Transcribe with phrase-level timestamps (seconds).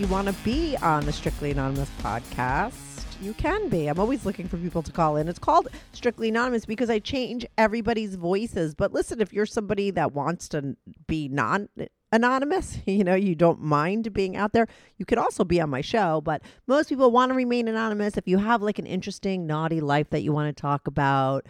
[0.00, 3.86] You want to be on the Strictly Anonymous podcast, you can be.
[3.86, 5.28] I'm always looking for people to call in.
[5.28, 8.74] It's called Strictly Anonymous because I change everybody's voices.
[8.74, 10.74] But listen, if you're somebody that wants to
[11.06, 11.68] be non
[12.12, 15.82] anonymous, you know, you don't mind being out there, you could also be on my
[15.82, 16.22] show.
[16.22, 18.16] But most people want to remain anonymous.
[18.16, 21.44] If you have like an interesting, naughty life that you want to talk about,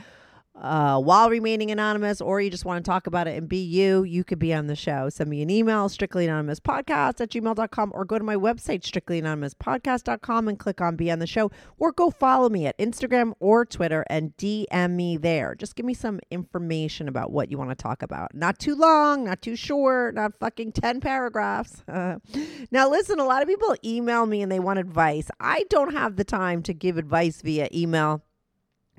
[0.60, 4.02] uh, while remaining anonymous, or you just want to talk about it and be you,
[4.02, 5.08] you could be on the show.
[5.08, 10.80] Send me an email, strictlyanonymouspodcast at gmail.com, or go to my website, strictlyanonymouspodcast.com, and click
[10.80, 14.90] on Be on the Show, or go follow me at Instagram or Twitter and DM
[14.90, 15.54] me there.
[15.54, 18.34] Just give me some information about what you want to talk about.
[18.34, 21.82] Not too long, not too short, not fucking 10 paragraphs.
[21.88, 25.30] now, listen, a lot of people email me and they want advice.
[25.40, 28.22] I don't have the time to give advice via email.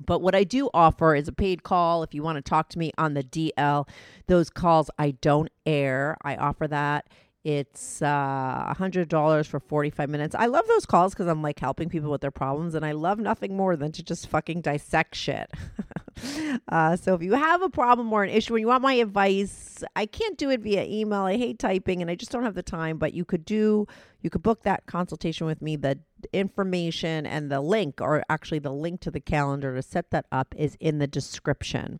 [0.05, 2.79] But what I do offer is a paid call if you want to talk to
[2.79, 3.87] me on the DL.
[4.27, 6.17] Those calls I don't air.
[6.23, 7.07] I offer that.
[7.43, 10.35] It's uh, $100 for 45 minutes.
[10.37, 13.17] I love those calls because I'm like helping people with their problems, and I love
[13.17, 15.49] nothing more than to just fucking dissect shit.
[16.67, 19.83] uh, so if you have a problem or an issue and you want my advice,
[19.95, 21.21] I can't do it via email.
[21.21, 23.87] I hate typing and I just don't have the time, but you could do,
[24.21, 25.75] you could book that consultation with me.
[25.75, 25.99] The
[26.33, 30.53] information and the link, or actually the link to the calendar to set that up,
[30.55, 31.99] is in the description.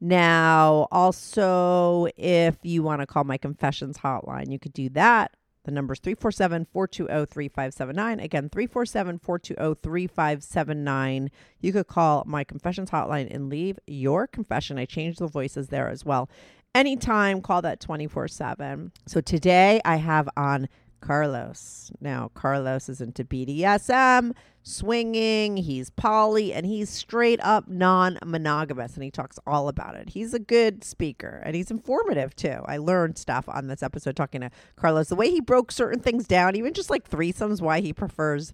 [0.00, 5.36] Now, also, if you want to call my confessions hotline, you could do that.
[5.64, 8.20] The number is 347 420 3579.
[8.20, 11.30] Again, 347 420 3579.
[11.60, 14.78] You could call my confessions hotline and leave your confession.
[14.78, 16.30] I changed the voices there as well.
[16.74, 18.92] Anytime, call that 24 7.
[19.06, 20.68] So today I have on
[21.00, 21.90] Carlos.
[22.00, 29.04] Now, Carlos is into BDSM, swinging, he's poly, and he's straight up non monogamous, and
[29.04, 30.10] he talks all about it.
[30.10, 32.62] He's a good speaker and he's informative too.
[32.66, 36.26] I learned stuff on this episode talking to Carlos, the way he broke certain things
[36.26, 38.52] down, even just like threesomes, why he prefers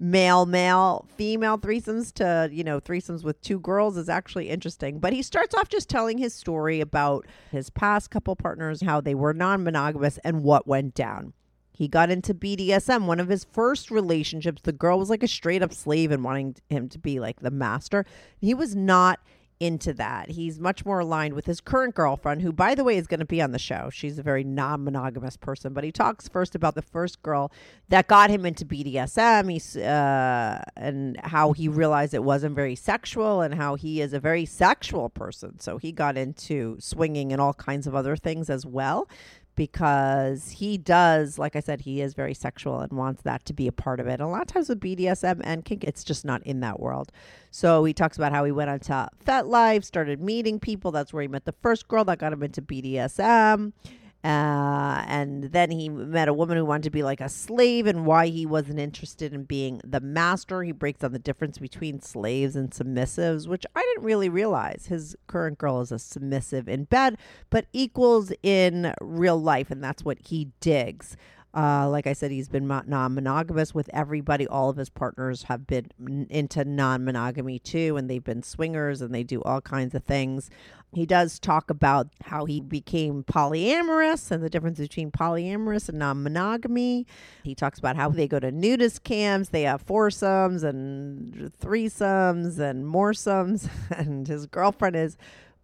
[0.00, 5.12] male male female threesomes to you know threesomes with two girls is actually interesting but
[5.12, 9.34] he starts off just telling his story about his past couple partners how they were
[9.34, 11.32] non-monogamous and what went down
[11.78, 13.06] he got into BDSM.
[13.06, 16.56] One of his first relationships, the girl was like a straight up slave and wanting
[16.68, 18.04] him to be like the master.
[18.40, 19.20] He was not
[19.60, 20.30] into that.
[20.30, 23.26] He's much more aligned with his current girlfriend, who, by the way, is going to
[23.26, 23.90] be on the show.
[23.92, 27.52] She's a very non monogamous person, but he talks first about the first girl
[27.88, 33.40] that got him into BDSM he's, uh, and how he realized it wasn't very sexual
[33.40, 35.60] and how he is a very sexual person.
[35.60, 39.08] So he got into swinging and all kinds of other things as well
[39.58, 43.66] because he does, like I said, he is very sexual and wants that to be
[43.66, 44.12] a part of it.
[44.12, 47.10] And a lot of times with BDSM and kink, it's just not in that world.
[47.50, 50.92] So he talks about how he went on onto FetLife, started meeting people.
[50.92, 53.72] That's where he met the first girl that got him into BDSM.
[54.24, 58.04] Uh, and then he met a woman who wanted to be like a slave and
[58.04, 60.62] why he wasn't interested in being the master.
[60.64, 64.86] He breaks down the difference between slaves and submissives, which I didn't really realize.
[64.86, 67.16] His current girl is a submissive in bed,
[67.48, 71.16] but equals in real life, and that's what he digs.
[71.54, 74.46] Uh, like I said, he's been non monogamous with everybody.
[74.46, 79.14] All of his partners have been into non monogamy too, and they've been swingers and
[79.14, 80.50] they do all kinds of things.
[80.92, 86.22] He does talk about how he became polyamorous and the difference between polyamorous and non
[86.22, 87.06] monogamy.
[87.44, 92.84] He talks about how they go to nudist camps, they have foursomes and threesomes and
[92.86, 95.18] moresomes, and his girlfriend is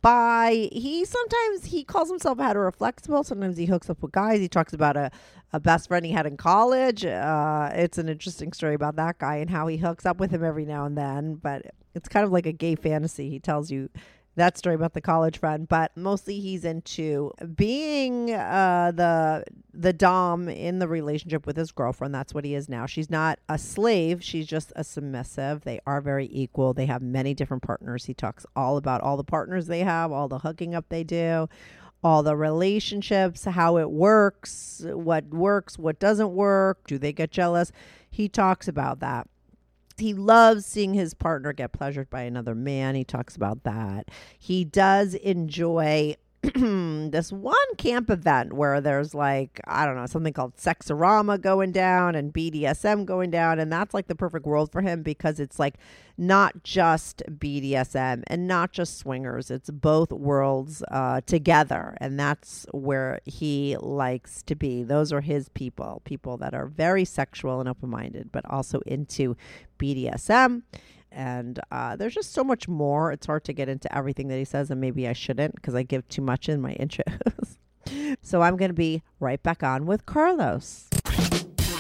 [0.04, 3.24] by he sometimes he calls himself heteroflexible.
[3.24, 4.38] Sometimes he hooks up with guys.
[4.38, 5.10] He talks about a,
[5.54, 7.06] a best friend he had in college.
[7.06, 10.44] Uh, it's an interesting story about that guy and how he hooks up with him
[10.44, 11.36] every now and then.
[11.36, 11.62] But
[11.94, 13.30] it's kind of like a gay fantasy.
[13.30, 13.88] He tells you
[14.36, 20.48] that story about the college friend, but mostly he's into being uh, the the dom
[20.48, 22.14] in the relationship with his girlfriend.
[22.14, 22.86] That's what he is now.
[22.86, 25.62] She's not a slave; she's just a submissive.
[25.62, 26.75] They are very equal.
[26.75, 28.06] They have many different partners.
[28.06, 31.48] He talks all about all the partners they have, all the hooking up they do.
[32.02, 37.72] All the relationships, how it works, what works, what doesn't work, do they get jealous?
[38.10, 39.26] He talks about that
[39.96, 42.94] he loves seeing his partner get pleasured by another man.
[42.94, 44.11] He talks about that.
[44.38, 46.17] He does enjoy
[47.11, 52.14] this one camp event where there's like I don't know something called Sexorama going down
[52.14, 55.76] and BDSM going down, and that's like the perfect world for him because it's like
[56.19, 63.20] not just BDSM and not just swingers; it's both worlds uh, together, and that's where
[63.25, 64.82] he likes to be.
[64.82, 69.37] Those are his people, people that are very sexual and open minded, but also into
[69.79, 70.62] BDSM
[71.14, 73.12] and uh, there's just so much more.
[73.12, 75.82] It's hard to get into everything that he says, and maybe I shouldn't because I
[75.82, 77.56] give too much in my intros.
[78.22, 80.88] so I'm going to be right back on with Carlos.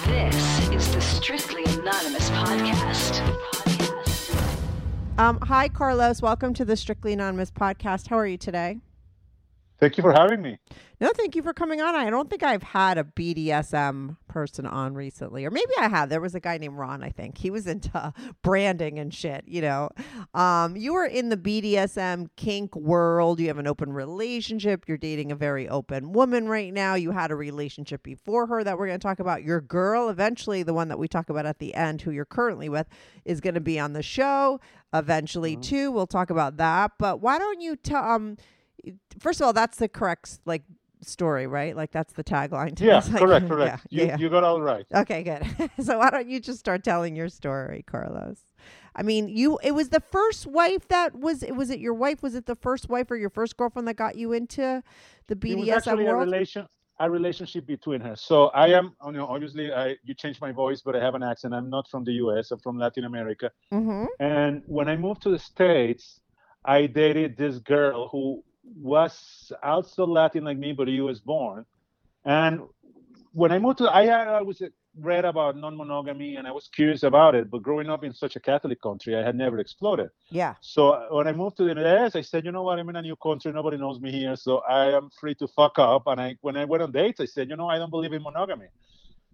[0.06, 3.20] This is the Strictly Anonymous podcast.
[5.18, 6.22] Um, hi, Carlos.
[6.22, 8.08] Welcome to the Strictly Anonymous podcast.
[8.08, 8.78] How are you today?
[9.84, 10.56] Thank you for having me.
[10.98, 11.94] No, thank you for coming on.
[11.94, 16.08] I don't think I've had a BDSM person on recently, or maybe I have.
[16.08, 17.36] There was a guy named Ron, I think.
[17.36, 19.90] He was into branding and shit, you know.
[20.32, 23.40] Um, you are in the BDSM kink world.
[23.40, 24.84] You have an open relationship.
[24.88, 26.94] You're dating a very open woman right now.
[26.94, 29.42] You had a relationship before her that we're going to talk about.
[29.42, 32.70] Your girl, eventually, the one that we talk about at the end, who you're currently
[32.70, 32.86] with,
[33.26, 34.60] is going to be on the show
[34.94, 35.92] eventually, too.
[35.92, 36.92] We'll talk about that.
[36.98, 38.38] But why don't you tell, um,
[39.18, 40.62] first of all, that's the correct, like,
[41.06, 41.76] story, right?
[41.76, 42.80] Like that's the tagline.
[42.84, 43.02] Yeah.
[43.10, 43.86] Like, correct, correct.
[43.90, 44.16] Yeah, you, yeah.
[44.18, 44.86] you got all right.
[44.94, 45.70] Okay, good.
[45.84, 48.40] so why don't you just start telling your story, Carlos?
[48.94, 52.22] I mean, you it was the first wife that was it was it your wife
[52.22, 54.82] was it the first wife or your first girlfriend that got you into
[55.26, 56.66] the It was BDSM actually a relation
[57.00, 58.14] a relationship between her.
[58.14, 61.22] So I am, you know, obviously I you changed my voice, but I have an
[61.22, 61.54] accent.
[61.54, 62.50] I'm not from the U.S.
[62.50, 63.50] I'm from Latin America.
[63.72, 64.04] mm-hmm.
[64.20, 66.20] And when I moved to the States,
[66.64, 68.44] I dated this girl who
[68.76, 71.64] was also Latin like me, but he was born.
[72.24, 72.62] And
[73.32, 74.62] when I moved to, I had always
[75.00, 77.50] read about non-monogamy and I was curious about it.
[77.50, 80.10] But growing up in such a Catholic country, I had never explored it.
[80.30, 80.54] Yeah.
[80.60, 82.96] So uh, when I moved to the US, I said, you know what, I'm in
[82.96, 86.04] a new country, nobody knows me here, so I am free to fuck up.
[86.06, 88.22] And I, when I went on dates, I said, you know, I don't believe in
[88.22, 88.66] monogamy.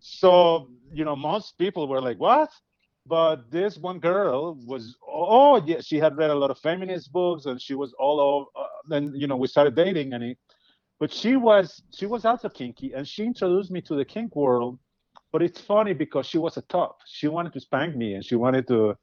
[0.01, 2.51] So you know, most people were like, what?
[3.11, 7.45] But this one girl was, oh yeah, she had read a lot of feminist books,
[7.47, 8.47] and she was all over.
[8.55, 10.39] Uh, then you know, we started dating, and it,
[11.01, 14.79] but she was she was also kinky, and she introduced me to the kink world.
[15.33, 16.99] But it's funny because she was a top.
[17.05, 18.97] She wanted to spank me, and she wanted to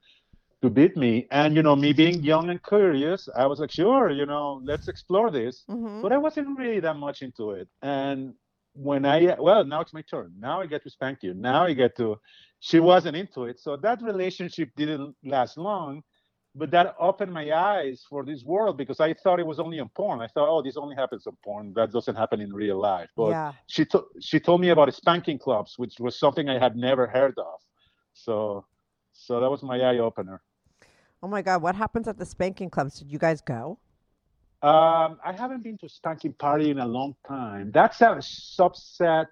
[0.61, 1.27] to beat me.
[1.31, 4.87] And you know, me being young and curious, I was like, sure, you know, let's
[4.87, 5.65] explore this.
[5.69, 6.01] Mm-hmm.
[6.01, 7.67] But I wasn't really that much into it.
[7.81, 8.35] And
[8.77, 10.31] when I well, now it's my turn.
[10.39, 11.33] Now I get to spank you.
[11.33, 12.19] Now I get to.
[12.59, 16.03] She wasn't into it, so that relationship didn't last long.
[16.55, 19.89] But that opened my eyes for this world because I thought it was only on
[19.89, 20.21] porn.
[20.21, 21.71] I thought, oh, this only happens in porn.
[21.75, 23.09] That doesn't happen in real life.
[23.15, 23.51] But yeah.
[23.67, 27.37] she to- she told me about spanking clubs, which was something I had never heard
[27.37, 27.59] of.
[28.13, 28.65] So,
[29.13, 30.41] so that was my eye opener.
[31.21, 32.99] Oh my God, what happens at the spanking clubs?
[32.99, 33.77] Did you guys go?
[34.61, 37.71] Um, I haven't been to a spanking party in a long time.
[37.71, 39.27] That's a subset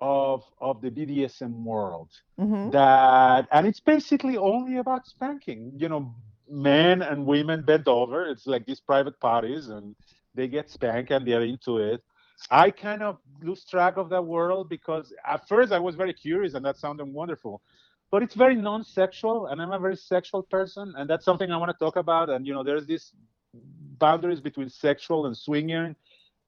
[0.00, 2.10] of of the BDSM world.
[2.40, 2.70] Mm-hmm.
[2.70, 5.72] That and it's basically only about spanking.
[5.76, 6.14] You know,
[6.48, 8.26] men and women bend over.
[8.26, 9.94] It's like these private parties, and
[10.34, 12.02] they get spanked and they're into it.
[12.50, 16.54] I kind of lose track of that world because at first I was very curious
[16.54, 17.62] and that sounded wonderful.
[18.10, 21.70] But it's very non-sexual, and I'm a very sexual person, and that's something I want
[21.70, 22.28] to talk about.
[22.28, 23.12] And you know, there's this
[23.54, 25.94] boundaries between sexual and swinging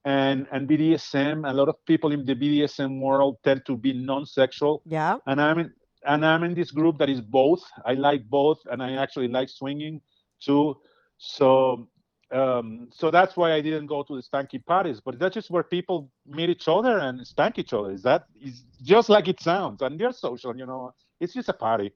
[0.04, 1.48] and and BDSM.
[1.48, 5.18] A lot of people in the BDSM world tend to be non-sexual, Yeah.
[5.26, 5.72] and I'm in
[6.06, 7.62] and I'm in this group that is both.
[7.84, 10.00] I like both, and I actually like swinging
[10.40, 10.76] too.
[11.18, 11.88] So
[12.32, 15.00] um, so that's why I didn't go to the spanky parties.
[15.00, 17.90] But that's just where people meet each other and spank each other.
[17.92, 20.56] Is that is just like it sounds, and they're social.
[20.56, 20.92] You know,
[21.24, 21.92] it's just a party.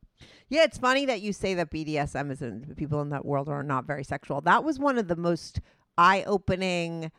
[0.49, 3.87] Yeah, it's funny that you say that BDSM isn't people in that world are not
[3.87, 4.41] very sexual.
[4.41, 5.61] That was one of the most
[5.97, 7.13] eye opening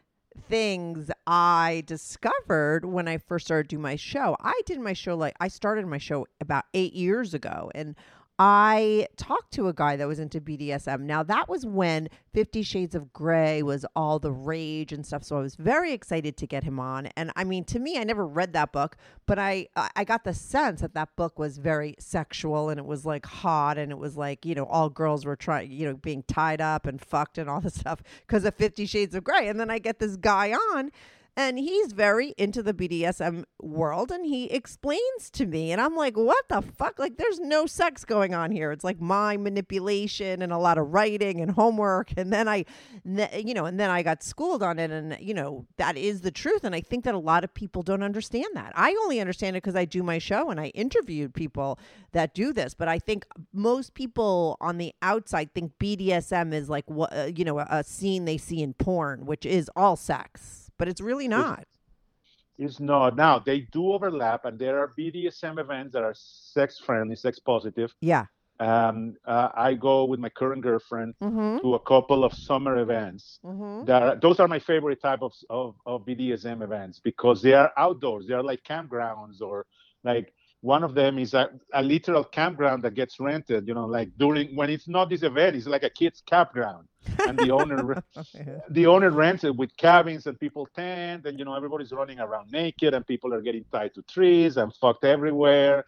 [0.48, 4.36] things I discovered when I first started doing my show.
[4.42, 7.96] I did my show like I started my show about eight years ago, and
[8.42, 11.02] I talked to a guy that was into BDSM.
[11.02, 15.26] Now, that was when Fifty Shades of Grey was all the rage and stuff.
[15.26, 17.08] So I was very excited to get him on.
[17.18, 20.34] And I mean, to me, I never read that book, but I, I got the
[20.34, 24.16] sense that that book was very sexual and it was like hot and it was
[24.16, 27.50] like, you know, all girls were trying, you know, being tied up and fucked and
[27.50, 29.50] all this stuff because of Fifty Shades of Grey.
[29.50, 30.92] And then I get this guy on
[31.40, 36.18] and he's very into the BDSM world and he explains to me and I'm like
[36.18, 37.00] what the fuck?
[37.00, 38.74] Like there's no sex going on here.
[38.74, 42.12] It's like my manipulation and a lot of writing and homework.
[42.18, 42.66] And then I
[43.06, 46.32] you know and then I got schooled on it and you know that is the
[46.32, 48.74] truth and I think that a lot of people don't understand that.
[48.76, 51.80] I only understand it because I do my show and I interviewed people
[52.12, 56.90] that do this but I think most people on the outside think BDSM is like
[56.90, 60.88] what uh, you know a scene they see in porn which is all sex but
[60.88, 61.60] it's really not.
[62.58, 63.16] It's, it's not.
[63.16, 67.94] Now they do overlap, and there are BDSM events that are sex friendly, sex positive.
[68.02, 68.26] Yeah.
[68.60, 71.60] Um, uh, I go with my current girlfriend mm-hmm.
[71.60, 73.40] to a couple of summer events.
[73.46, 73.86] Mm-hmm.
[73.86, 77.72] That are, those are my favorite type of, of of BDSM events because they are
[77.78, 78.26] outdoors.
[78.28, 79.66] They are like campgrounds or
[80.04, 84.10] like one of them is a, a literal campground that gets rented you know like
[84.18, 86.88] during when it's not this event it's like a kids campground.
[87.28, 88.04] And the owner
[88.70, 92.52] the owner rents it with cabins and people tent and you know everybody's running around
[92.52, 95.86] naked and people are getting tied to trees and fucked everywhere.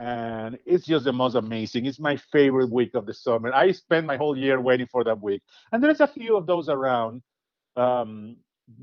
[0.00, 1.86] And it's just the most amazing.
[1.86, 3.52] It's my favorite week of the summer.
[3.52, 5.42] I spend my whole year waiting for that week.
[5.70, 7.22] And there's a few of those around.
[7.76, 8.36] Um,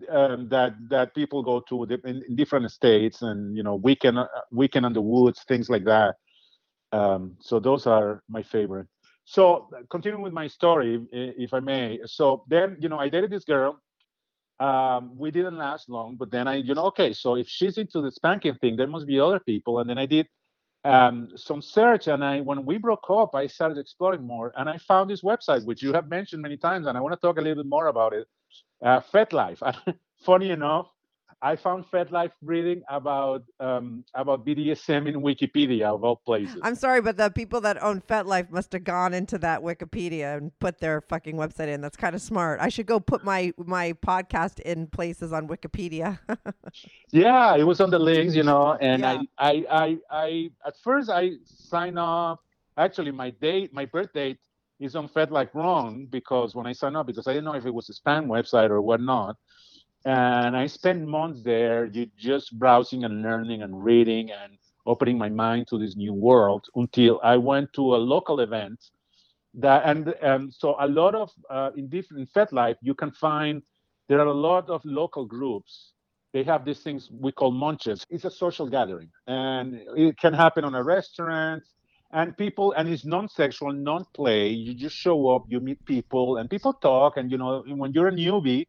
[0.09, 4.27] um, that that people go to in, in, different states and you know weekend uh,
[4.51, 6.15] weekend on the woods things like that.
[6.91, 8.87] Um, so those are my favorite.
[9.25, 11.99] So continuing with my story if i may.
[12.05, 13.79] So then you know i dated this girl.
[14.59, 17.99] Um, we didn't last long but then i you know okay so if she's into
[17.99, 19.79] the spanking thing there must be other people.
[19.79, 20.27] And then i did
[20.83, 24.53] um, some search and i when we broke up i started exploring more.
[24.55, 27.19] And i found this website which you have mentioned many times and i want to
[27.19, 28.27] talk a little bit more about it
[28.81, 29.95] uh, FetLife.
[30.25, 30.87] Funny enough,
[31.43, 36.59] I found FetLife reading about um, about BDSM in Wikipedia of all places.
[36.61, 40.51] I'm sorry, but the people that own FetLife must have gone into that Wikipedia and
[40.59, 41.81] put their fucking website in.
[41.81, 42.59] That's kind of smart.
[42.59, 46.19] I should go put my my podcast in places on Wikipedia.
[47.11, 49.21] yeah, it was on the links, you know, and yeah.
[49.39, 52.39] I, I I I at first I signed up.
[52.77, 54.37] Actually, my date, my birth date
[54.81, 57.73] is on FetLife wrong because when I signed up, because I didn't know if it
[57.73, 59.37] was a spam website or whatnot.
[60.05, 64.57] And I spent months there just browsing and learning and reading and
[64.87, 68.79] opening my mind to this new world until I went to a local event
[69.53, 73.61] that and um, so a lot of uh, in different FetLife you can find
[74.07, 75.91] there are a lot of local groups
[76.33, 80.63] they have these things we call munches it's a social gathering and it can happen
[80.63, 81.61] on a restaurant
[82.13, 84.49] and people and it's non-sexual non-play.
[84.49, 88.07] You just show up you meet people and people talk and you know when you're
[88.07, 88.67] a newbie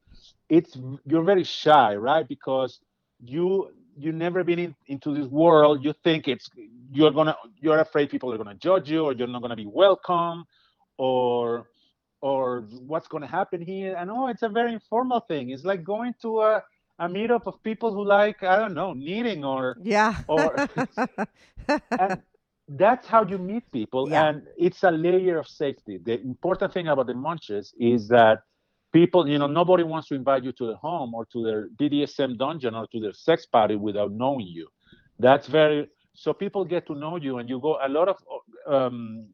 [0.48, 2.26] it's you're very shy right?
[2.26, 2.80] Because
[3.24, 5.84] you you've never been in, into this world.
[5.84, 6.50] You think it's
[6.92, 10.44] you're gonna you're afraid people are gonna judge you or you're not gonna be welcome
[10.98, 11.66] or
[12.20, 13.96] or what's gonna happen here.
[13.96, 15.50] And oh it's a very informal thing.
[15.50, 16.62] It's like going to a
[16.98, 20.22] a meetup of people who like I don't know knitting or yeah.
[20.28, 20.54] or
[21.98, 22.22] and,
[22.68, 24.28] that's how you meet people yeah.
[24.28, 25.98] and it's a layer of safety.
[26.02, 28.42] The important thing about the munches is that
[28.92, 32.36] people you know nobody wants to invite you to their home or to their bdsm
[32.36, 34.68] dungeon or to their sex party without knowing you.
[35.18, 38.16] That's very so people get to know you and you go a lot of
[38.66, 39.26] um,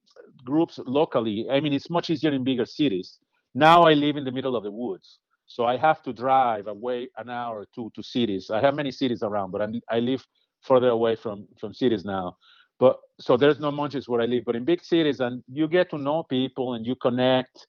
[0.44, 3.18] groups locally i mean it's much easier in bigger cities.
[3.54, 7.08] Now i live in the middle of the woods so i have to drive away
[7.18, 8.50] an hour or two to cities.
[8.50, 10.26] I have many cities around but I'm, i live
[10.62, 12.36] further away from from cities now
[12.78, 15.90] but so there's no munches where I live, but in big cities, and you get
[15.90, 17.66] to know people and you connect,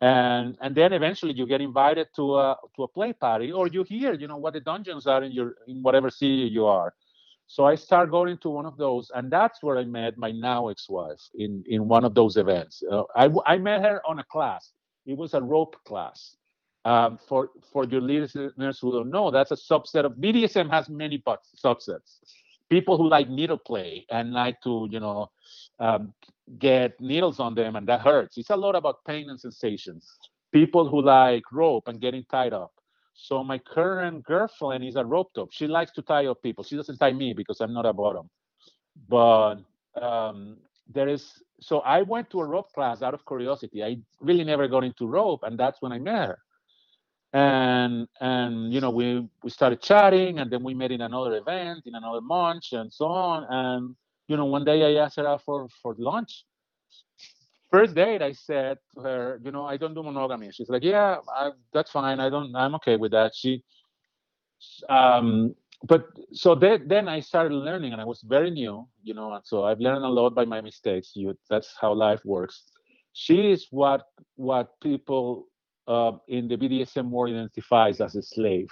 [0.00, 3.82] and and then eventually you get invited to a to a play party, or you
[3.82, 6.94] hear, you know, what the dungeons are in your in whatever city you are.
[7.48, 10.68] So I start going to one of those, and that's where I met my now
[10.68, 12.82] ex-wife in in one of those events.
[12.90, 14.72] Uh, I I met her on a class.
[15.06, 16.36] It was a rope class.
[16.84, 21.22] Um, for for your listeners who don't know, that's a subset of BDSM has many
[21.64, 22.18] subsets
[22.72, 25.30] people who like needle play and like to, you know,
[25.78, 26.14] um,
[26.58, 28.38] get needles on them and that hurts.
[28.38, 30.10] It's a lot about pain and sensations.
[30.52, 32.72] People who like rope and getting tied up.
[33.12, 35.50] So my current girlfriend is a rope top.
[35.52, 36.64] She likes to tie up people.
[36.64, 38.30] She doesn't tie me because I'm not a bottom.
[39.06, 39.56] But
[40.00, 40.56] um,
[40.88, 43.84] there is so I went to a rope class out of curiosity.
[43.84, 46.38] I really never got into rope, and that's when I met her.
[47.32, 51.80] And and you know we we started chatting and then we met in another event
[51.86, 53.96] in another month and so on and
[54.28, 56.44] you know one day i asked her out for for lunch.
[57.70, 60.50] First date i said to her you know i don't do monogamy.
[60.52, 63.34] She's like yeah I, that's fine i don't i'm okay with that.
[63.34, 63.64] She
[64.90, 69.44] um but so then i started learning and i was very new you know and
[69.44, 72.64] so i've learned a lot by my mistakes you that's how life works.
[73.14, 74.02] She is what
[74.36, 75.46] what people
[75.88, 78.68] uh, in the BDSM world identifies as a slave.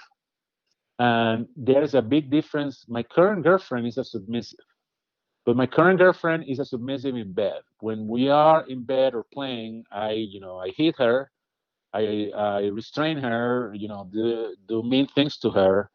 [0.99, 2.85] And there's a big difference.
[2.87, 4.59] My current girlfriend is a submissive,
[5.45, 7.61] but my current girlfriend is a submissive in bed.
[7.79, 11.31] When we are in bed or playing, I, you know, I hit her,
[11.93, 15.89] I, I restrain her, you know, do, do mean things to her.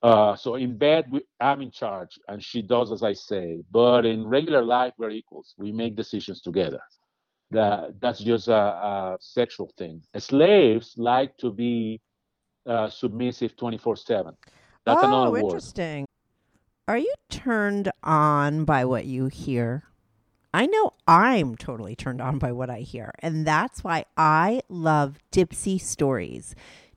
[0.00, 3.62] Uh, so in bed, we, I'm in charge, and she does as I say.
[3.72, 5.54] But in regular life, we're equals.
[5.58, 6.80] We make decisions together
[7.50, 10.02] that that's just a, a sexual thing.
[10.16, 12.00] Slaves like to be
[12.66, 14.34] uh, submissive 24 7.
[14.84, 15.44] That's oh, another word.
[15.44, 16.06] interesting.
[16.86, 19.84] Are you turned on by what you hear?
[20.54, 25.18] I know I'm totally turned on by what I hear, and that's why I love
[25.30, 26.54] Dipsea Stories.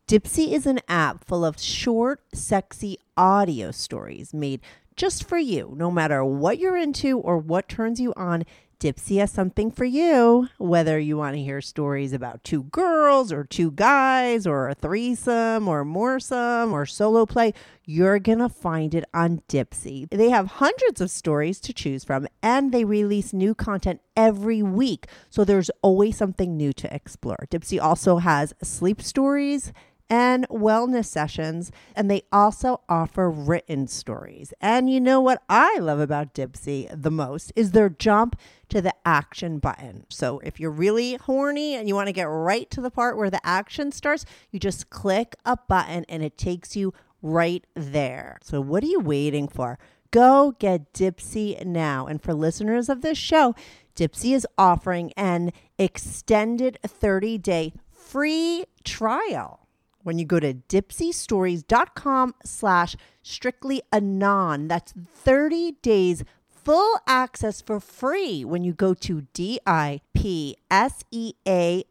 [0.08, 4.62] Dipsea is an app full of short, sexy audio stories made
[4.96, 5.74] just for you.
[5.76, 8.44] No matter what you're into or what turns you on,
[8.82, 10.50] Dipsea has something for you.
[10.58, 15.68] Whether you want to hear stories about two girls or two guys or a threesome
[15.68, 17.54] or moresome or solo play,
[17.86, 20.10] you're going to find it on Dipsea.
[20.10, 25.06] They have hundreds of stories to choose from and they release new content every week.
[25.30, 27.46] So there's always something new to explore.
[27.52, 29.74] Dipsea also has sleep stories
[30.12, 31.72] and wellness sessions.
[31.96, 34.54] And they also offer written stories.
[34.60, 38.38] And you know what I love about Dipsea the most is their jump
[38.70, 40.06] to the action button.
[40.10, 43.30] So if you're really horny and you want to get right to the part where
[43.30, 48.38] the action starts, you just click a button and it takes you right there.
[48.44, 49.80] So what are you waiting for?
[50.12, 52.06] Go get Dipsea now.
[52.06, 53.56] And for listeners of this show,
[53.96, 59.61] Dipsea is offering an extended 30 day free trial
[60.04, 64.68] when you go to dipseastories.com slash strictly anon.
[64.68, 70.04] That's 30 days full access for free when you go to D-I-P-S-E-A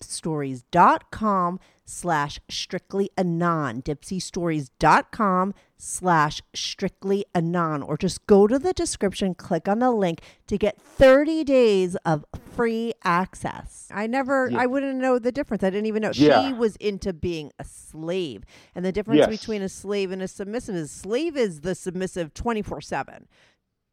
[0.01, 9.67] stories.com slash strictly anon dipseastories.com slash strictly anon or just go to the description click
[9.69, 14.61] on the link to get 30 days of free access i never Yeah.
[14.61, 16.43] i wouldn't know the difference i didn't even know Yeah.
[16.47, 19.29] she was into being a slave and the difference Yes.
[19.29, 23.27] between a slave and a submissive is slave is the submissive 24 7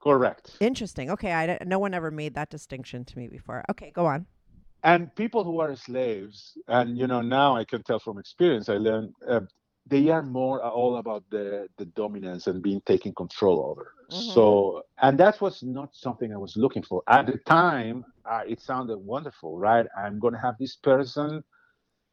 [0.02, 0.58] Correct.
[0.60, 4.26] interesting okay i no one ever made that distinction to me before okay go on
[4.84, 8.74] and people who are slaves and you know now i can tell from experience i
[8.78, 9.40] learned uh,
[9.90, 14.22] they are more all about the the dominance and being taken control over Mhm.
[14.24, 18.62] so and that was not something i was looking for at the time uh, it
[18.62, 21.44] sounded wonderful right i'm going to have this person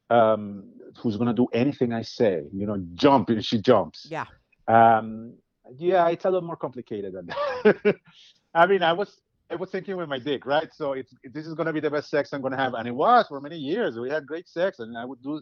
[0.09, 4.25] um who's going to do anything i say you know jump and she jumps yeah
[4.67, 5.33] um,
[5.77, 7.95] yeah, it's a lot more complicated than that.
[8.53, 10.69] I mean, I was I was thinking with my dick, right?
[10.73, 13.27] So it's this is gonna be the best sex I'm gonna have, and it was
[13.27, 13.97] for many years.
[13.99, 15.41] We had great sex, and I would do.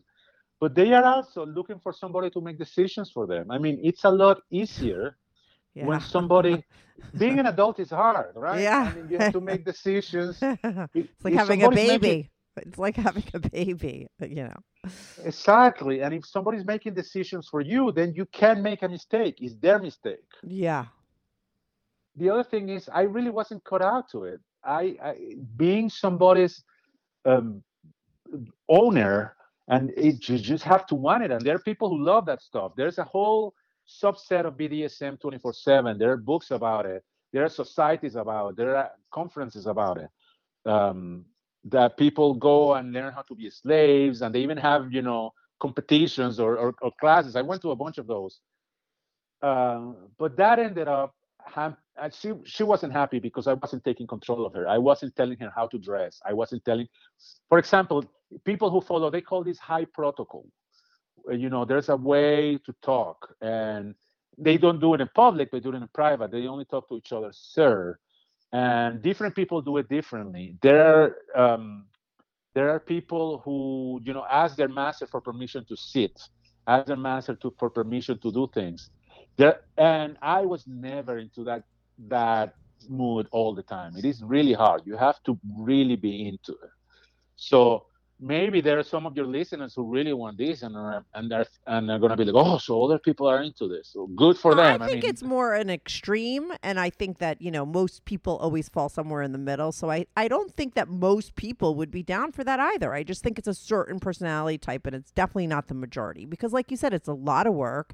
[0.59, 3.51] But they are also looking for somebody to make decisions for them.
[3.51, 5.17] I mean, it's a lot easier
[5.75, 6.63] yeah when somebody.
[7.17, 8.61] being an adult is hard, right?
[8.61, 8.91] Yeah.
[8.91, 10.37] I mean, you have to make decisions.
[10.93, 12.29] it's like having a baby.
[12.57, 14.59] It's like having a baby, you know.
[15.23, 19.35] Exactly, and if somebody's making decisions for you, then you can make a mistake.
[19.39, 20.29] It's their mistake.
[20.43, 20.85] Yeah.
[22.15, 24.39] the other thing is I really wasn't cut out to it.
[24.63, 26.63] I, I being somebody's
[27.25, 27.63] um,
[28.69, 29.35] owner,
[29.67, 31.31] and it you just have to want it.
[31.31, 32.73] And there are people who love that stuff.
[32.75, 33.53] There's a whole
[33.87, 35.97] subset of BDSM 24/7.
[35.97, 37.03] There are books about it.
[37.31, 38.55] There are societies about it.
[38.57, 40.09] There are conferences about it.
[40.69, 41.25] Um,
[41.65, 45.33] that people go and learn how to be slaves, and they even have you know
[45.59, 47.35] competitions or, or, or classes.
[47.35, 48.41] I went to a bunch of those.
[49.41, 51.15] Uh, but that ended up
[51.55, 54.67] and she she wasn't happy because I wasn't taking control of her.
[54.67, 56.21] I wasn't telling her how to dress.
[56.25, 56.87] I wasn't telling,
[57.49, 58.03] for example,
[58.43, 60.45] people who follow they call this high protocol.
[61.29, 63.95] Uh, You know, there's a way to talk, and
[64.37, 65.51] they don't do it in public.
[65.51, 66.31] They do it in private.
[66.31, 67.97] They only talk to each other, sir.
[68.51, 70.57] And different people do it differently.
[70.61, 71.85] There are um,
[72.53, 76.21] there are people who you know ask their master for permission to sit,
[76.67, 78.89] ask their master to for permission to do things.
[79.37, 81.63] There, and I was never into that
[82.09, 82.53] that
[82.89, 83.95] mood all the time.
[83.97, 84.81] It is really hard.
[84.85, 86.69] You have to really be into it.
[87.35, 87.87] So
[88.23, 91.45] maybe there are some of your listeners who really want this and are and they're
[91.67, 93.89] and they're gonna be like, oh, so other people are into this.
[93.89, 94.81] So good for them.
[94.81, 98.37] I think mean, it's more an extreme, and I think that you know most people
[98.37, 99.71] always fall somewhere in the middle.
[99.71, 102.93] So I I don't think that most people would be down for that either.
[102.93, 106.53] I just think it's a certain personality type, and it's definitely not the majority because,
[106.53, 107.93] like you said, it's a lot of work.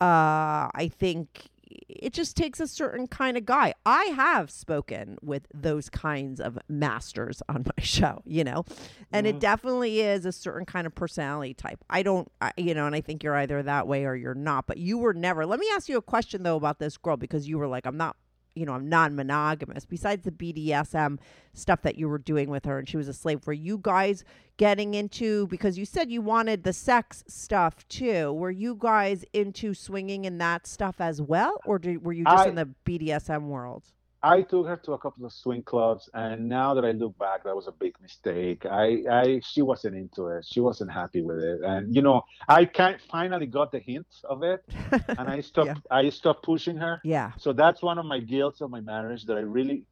[0.00, 1.50] Uh, I think
[1.88, 3.74] it just takes a certain kind of guy.
[3.84, 8.64] I have spoken with those kinds of masters on my show, you know,
[9.12, 9.36] and Mm-hmm.
[9.36, 11.84] it definitely is a certain kind of personality type.
[11.90, 14.66] I don't, I, you know, and I think you're either that way or you're not,
[14.66, 15.44] but you were never.
[15.46, 17.96] Let me ask you a question though about this girl because you were like, I'm
[17.96, 18.16] not.
[18.58, 19.84] You know, I'm non monogamous.
[19.84, 21.18] Besides the BDSM
[21.54, 24.24] stuff that you were doing with her and she was a slave, were you guys
[24.56, 28.32] getting into because you said you wanted the sex stuff too.
[28.32, 32.46] Were you guys into swinging in that stuff as well, or did, were you just
[32.46, 33.84] I- in the BDSM world?
[34.22, 37.44] I took her to a couple of swing clubs, and now that I look back,
[37.44, 38.66] that was a big mistake.
[38.66, 40.44] I, I, she wasn't into it.
[40.44, 44.42] She wasn't happy with it, and you know, I kind finally got the hint of
[44.42, 44.64] it,
[45.08, 45.68] and I stopped.
[45.68, 45.74] Yeah.
[45.96, 47.00] I stopped pushing her.
[47.04, 47.32] Yeah.
[47.38, 49.84] So that's one of my guilts of my marriage that I really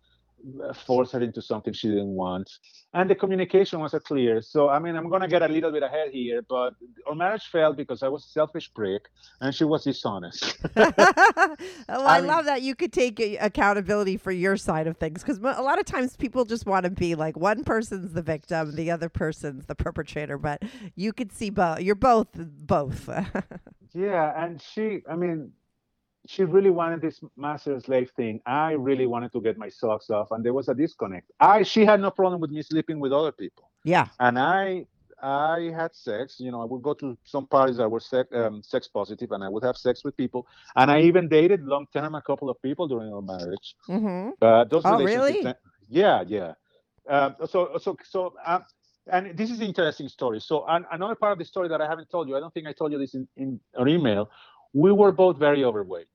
[0.86, 2.50] forced her into something she didn't want,
[2.94, 4.40] and the communication wasn't clear.
[4.42, 6.74] So I mean, I'm gonna get a little bit ahead here, but
[7.06, 9.02] our marriage failed because I was a selfish prick,
[9.40, 10.58] and she was dishonest.
[10.76, 10.96] well,
[11.88, 15.62] I, mean- love that you could take accountability for your side of things because a
[15.62, 19.08] lot of times people just want to be like one person's the victim, the other
[19.08, 20.62] person's the perpetrator, but
[20.94, 21.80] you could see both.
[21.80, 23.08] You're both both.
[23.96, 25.52] Yeah, and she, I mean,
[26.26, 28.40] she really wanted this master slave thing.
[28.46, 31.30] I really wanted to get my socks off, and there was a disconnect.
[31.40, 34.08] I, she had no problem with me sleeping with other people, yeah.
[34.20, 34.86] and I,
[35.22, 36.36] I had sex.
[36.38, 39.42] You know, I would go to some parties that were sex, um, sex positive, and
[39.42, 40.46] I would have sex with people.
[40.74, 43.74] And I even dated long term a couple of people during our marriage.
[43.88, 44.30] Mm-hmm.
[44.40, 45.54] But those Oh, relationships, really?
[45.88, 46.52] yeah, yeah.
[47.08, 48.64] Um, so, so, so, um,
[49.08, 50.40] and this is an interesting story.
[50.40, 52.66] So, an, another part of the story that I haven't told you, I don't think
[52.66, 54.28] I told you this in, in our email.
[54.84, 56.08] We were both very overweight.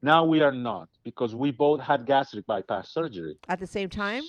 [0.00, 3.36] Now we are not because we both had gastric bypass surgery.
[3.48, 4.22] At the same time.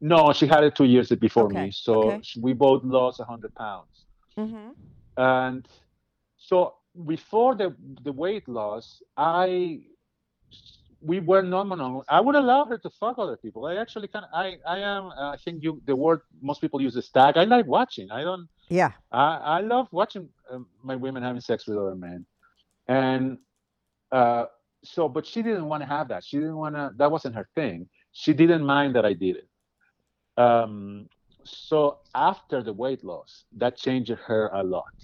[0.00, 1.70] No, she had it two years before Okay, me.
[1.70, 2.22] So okay.
[2.40, 4.06] we both lost 100 pounds.
[4.38, 4.68] Mm-hmm.
[5.18, 5.68] And
[6.38, 6.56] so
[7.14, 7.68] before the
[8.06, 9.80] the weight loss, I
[11.00, 12.06] we were non-monogamous.
[12.08, 13.66] I would allow her to fuck other people.
[13.66, 15.04] I actually kind of I I am.
[15.06, 17.36] Uh, I think you the word most people use is stag.
[17.36, 18.10] I like watching.
[18.10, 18.48] I don't.
[18.68, 18.92] Yeah.
[19.12, 19.26] I
[19.58, 22.24] I love watching um, my women having sex with other men,
[22.88, 23.38] and
[24.10, 24.46] uh,
[24.84, 26.24] so but she didn't want to have that.
[26.24, 26.92] She didn't want to.
[26.96, 27.88] That wasn't her thing.
[28.12, 29.48] She didn't mind that I did it.
[30.42, 31.08] Um,
[31.44, 34.94] so after the weight loss, that changed her a lot.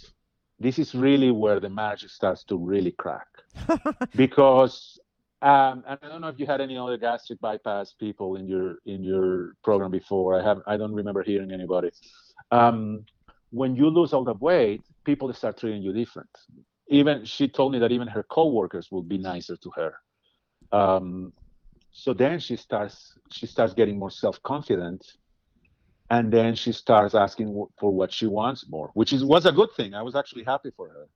[0.61, 3.27] This is really where the marriage starts to really crack
[4.17, 4.99] because
[5.43, 8.79] um, and I don't know if you had any other gastric bypass people in your
[8.87, 10.41] in your program before.
[10.41, 11.91] I have I don't remember hearing anybody.
[12.51, 13.05] Um,
[13.51, 16.31] when you lose all the weight, people start treating you different.
[16.89, 19.95] Even she told me that even her coworkers would be nicer to her.
[20.73, 21.33] Um,
[21.93, 25.07] so then she starts she starts getting more self confident,
[26.11, 29.53] and then she starts asking w- for what she wants more, which is was a
[29.53, 29.95] good thing.
[29.95, 31.07] I was actually happy for her.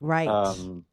[0.00, 0.28] Right.
[0.28, 0.84] Um,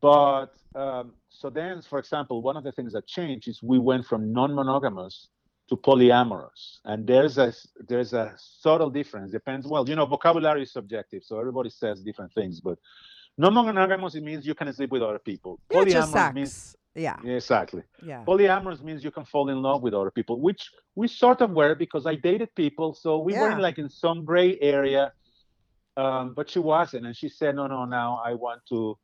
[0.00, 4.06] but um, so then, for example, one of the things that changed is we went
[4.06, 5.28] from non-monogamous
[5.68, 7.52] to polyamorous, and there's a
[7.88, 9.30] there's a subtle difference.
[9.30, 9.66] Depends.
[9.66, 12.60] Well, you know, vocabulary is subjective, so everybody says different things.
[12.60, 12.78] But
[13.38, 15.58] non-monogamous it means you can sleep with other people.
[15.70, 17.16] yeah, Polyamorous means yeah.
[17.24, 17.82] exactly.
[18.04, 18.24] Yeah.
[18.24, 21.74] Polyamorous means you can fall in love with other people, which we sort of were
[21.74, 23.54] because I dated people, so we were Yeah.
[23.56, 25.12] in like in some gray area.
[25.96, 28.98] Um, but she wasn't, and she said, "No, no, now I want to,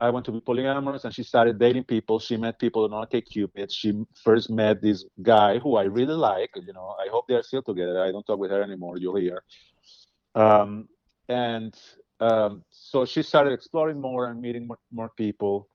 [0.00, 2.18] I want to be polyamorous." And she started dating people.
[2.18, 3.70] She met people on OkCupid.
[3.70, 6.50] She first met this guy who I really like.
[6.56, 8.02] You know, I hope they're still together.
[8.02, 8.96] I don't talk with her anymore.
[8.96, 9.42] You'll hear.
[10.34, 10.88] Um,
[11.28, 11.74] and
[12.20, 15.68] um, so she started exploring more and meeting more, more people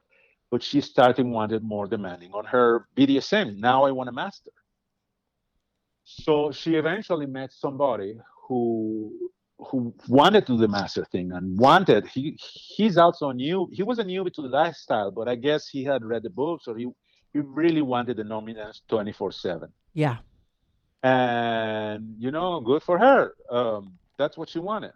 [0.50, 3.58] but she started wanted more demanding on her BDSM.
[3.58, 4.52] Now I want a master.
[6.06, 12.06] So she eventually met somebody who who wanted to do the master thing and wanted
[12.08, 15.84] he he's also new he was a newbie to the lifestyle, but I guess he
[15.84, 16.88] had read the books or he
[17.34, 20.18] he really wanted the dominance 24 7 Yeah.
[21.04, 24.92] and you know good for her um, that's what she wanted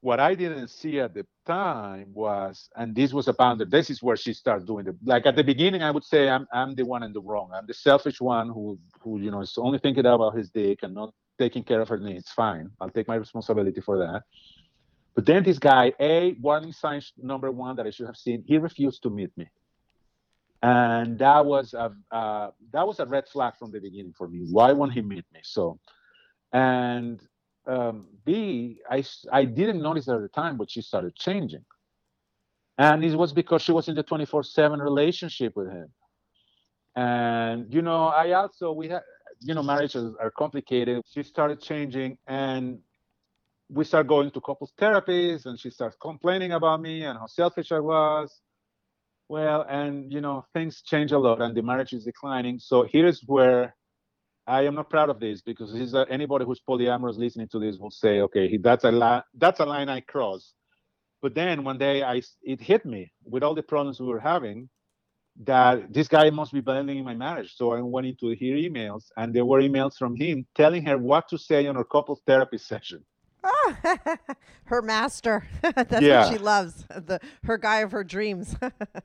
[0.00, 4.02] what i didn't see at the time was and this was a boundary this is
[4.02, 6.84] where she starts doing the like at the beginning i would say i'm, I'm the
[6.84, 10.06] one in the wrong i'm the selfish one who who you know is only thinking
[10.06, 13.80] about his dick and not taking care of her needs fine i'll take my responsibility
[13.80, 14.22] for that
[15.14, 18.58] but then this guy a warning sign number one that i should have seen he
[18.58, 19.48] refused to meet me
[20.62, 24.46] and that was a uh, that was a red flag from the beginning for me.
[24.50, 25.40] Why won't he meet me?
[25.42, 25.78] So,
[26.52, 27.20] and
[27.68, 31.64] um, B, I, I didn't notice at the time, but she started changing.
[32.78, 35.88] And it was because she was in the 24 7 relationship with him.
[36.96, 39.02] And, you know, I also, we had,
[39.40, 41.02] you know, marriages are complicated.
[41.12, 42.78] She started changing and
[43.68, 47.70] we started going to couples therapies and she starts complaining about me and how selfish
[47.70, 48.40] I was.
[49.28, 52.58] Well, and, you know, things change a lot and the marriage is declining.
[52.58, 53.74] So here's where
[54.48, 57.58] I am not proud of this because this is a, anybody who's polyamorous listening to
[57.60, 60.54] this will say, okay, that's a line, that's a line I crossed.
[61.20, 64.68] But then one day I, it hit me with all the problems we were having
[65.44, 67.54] that this guy must be blending in my marriage.
[67.56, 71.28] So I went into her emails and there were emails from him telling her what
[71.28, 73.04] to say on her couples therapy session.
[74.64, 75.46] her master.
[75.76, 76.20] That's Yeah.
[76.24, 76.84] what she loves.
[76.88, 78.56] The her guy of her dreams.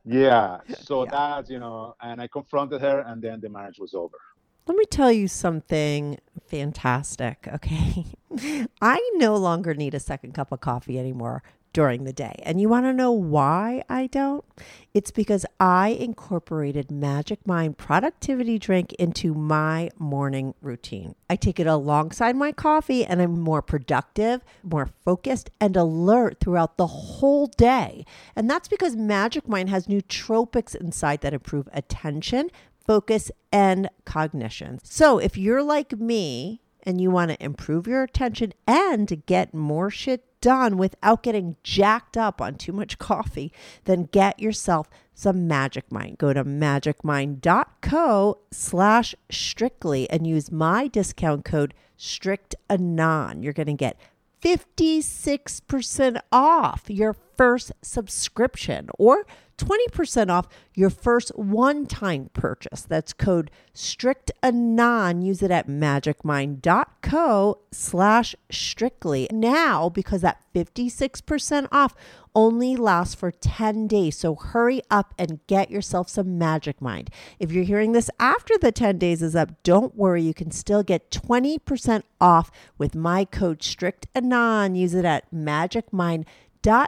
[0.06, 0.60] Yeah.
[0.69, 1.12] So Yeah.
[1.12, 4.17] that's, you know, and I confronted her and then the marriage was over.
[4.65, 8.06] Let me tell you something fantastic, okay?
[8.82, 12.36] I no longer need a second cup of coffee anymore during the day.
[12.43, 14.45] And you want to know why I don't?
[14.93, 21.15] It's because I incorporated Magic Mind productivity drink into my morning routine.
[21.30, 26.78] I take it alongside my coffee and I'm more productive, more focused, and alert throughout
[26.78, 28.06] the whole day.
[28.36, 32.52] And that's because Magic Mind has nootropics inside that improve attention,
[32.86, 34.80] focus, and cognition.
[34.84, 39.89] So if you're like me and you want to improve your attention and get more
[39.89, 43.54] shit done without getting jacked up on too much coffee,
[43.86, 46.17] then get yourself some Magic Mind.
[46.17, 53.43] Go to magicmind.co slash strictly and use my discount code strictanon.
[53.43, 53.98] You're going to get
[54.43, 59.26] 56% off your first subscription or
[59.58, 62.82] 20% off your first one time purchase.
[62.82, 65.24] That's code StrictAnon.
[65.24, 69.28] Use it at magicmind.co slash strictly.
[69.32, 71.96] Now, because that 56% off
[72.36, 74.18] only lasts for 10 days.
[74.18, 77.10] So hurry up and get yourself some Magic Mind.
[77.39, 80.24] If you're hearing this after the 10 days is up, don't worry.
[80.24, 84.76] You can still get 20% off with my code StrictAnon.
[84.76, 86.88] Use it at magicmind.co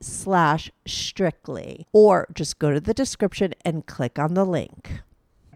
[0.00, 1.86] slash strictly.
[1.92, 5.02] Or just go to the description and click on the link.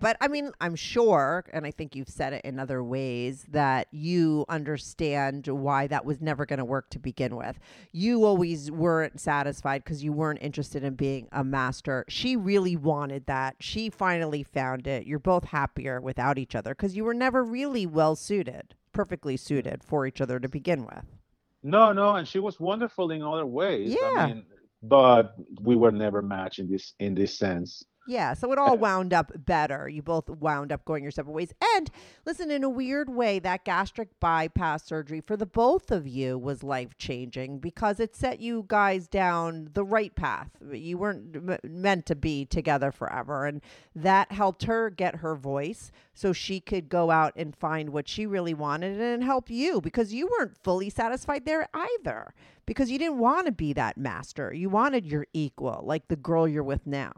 [0.00, 3.86] But I mean, I'm sure, and I think you've said it in other ways, that
[3.90, 7.58] you understand why that was never going to work to begin with.
[7.92, 12.06] You always weren't satisfied because you weren't interested in being a master.
[12.08, 13.56] She really wanted that.
[13.60, 15.06] She finally found it.
[15.06, 19.84] You're both happier without each other because you were never really well suited, perfectly suited
[19.84, 21.19] for each other to begin with.
[21.62, 23.96] No, no, and she was wonderful in other ways.
[24.00, 24.12] Yeah.
[24.16, 24.44] I mean,
[24.82, 27.84] but we were never matched in this in this sense.
[28.10, 29.88] Yeah, so it all wound up better.
[29.88, 31.52] You both wound up going your separate ways.
[31.76, 31.88] And
[32.26, 36.64] listen, in a weird way, that gastric bypass surgery for the both of you was
[36.64, 40.50] life changing because it set you guys down the right path.
[40.72, 43.46] You weren't m- meant to be together forever.
[43.46, 43.60] And
[43.94, 48.26] that helped her get her voice so she could go out and find what she
[48.26, 52.34] really wanted and help you because you weren't fully satisfied there either
[52.66, 54.52] because you didn't want to be that master.
[54.52, 57.12] You wanted your equal, like the girl you're with now.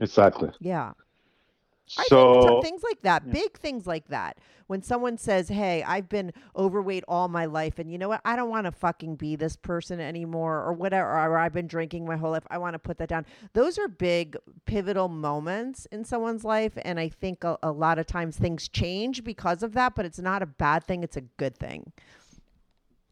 [0.00, 0.50] Exactly.
[0.60, 0.92] Yeah.
[1.86, 4.38] So things like that, big things like that.
[4.66, 8.20] When someone says, "Hey, I've been overweight all my life, and you know what?
[8.24, 11.08] I don't want to fucking be this person anymore, or whatever.
[11.08, 12.42] Or I've been drinking my whole life.
[12.50, 16.98] I want to put that down." Those are big, pivotal moments in someone's life, and
[16.98, 19.94] I think a, a lot of times things change because of that.
[19.94, 21.92] But it's not a bad thing; it's a good thing.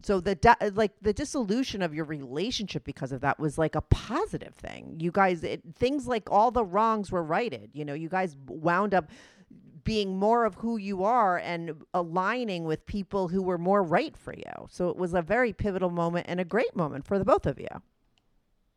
[0.04, 3.74] So the di- uh, like the dissolution of your relationship because of that was like
[3.74, 4.96] a positive thing.
[5.00, 7.70] You guys, it, things like all the wrongs were righted.
[7.72, 9.10] You know, you guys wound up
[9.84, 14.34] being more of who you are and aligning with people who were more right for
[14.34, 14.66] you.
[14.68, 17.58] So it was a very pivotal moment and a great moment for the both of
[17.58, 17.68] you.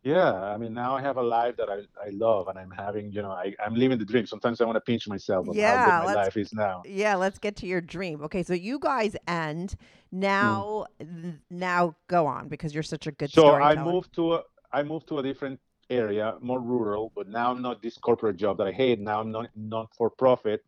[0.04, 3.12] Yeah, I mean now I have a life that I, I love and I'm having,
[3.12, 4.26] you know, I, I'm living the dream.
[4.26, 6.84] Sometimes I want to pinch myself on Yeah, how good my life is now.
[6.90, 8.22] Yeah, let's get to your dream.
[8.24, 9.76] Okay, so you guys end
[10.12, 10.86] now.
[11.00, 14.84] th- Now go on because you're such a good So I moved to a I
[14.84, 18.68] moved to a different area, more rural, but now I'm not this corporate job that
[18.68, 19.00] I hate.
[19.00, 20.64] Now I'm not not for profit.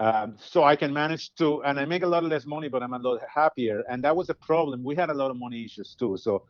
[0.00, 2.92] Um, so I can manage to, and I make a lot less money, but I'm
[2.92, 3.82] a lot happier.
[3.88, 4.84] And that was a problem.
[4.84, 6.16] We had a lot of money issues too.
[6.16, 6.44] So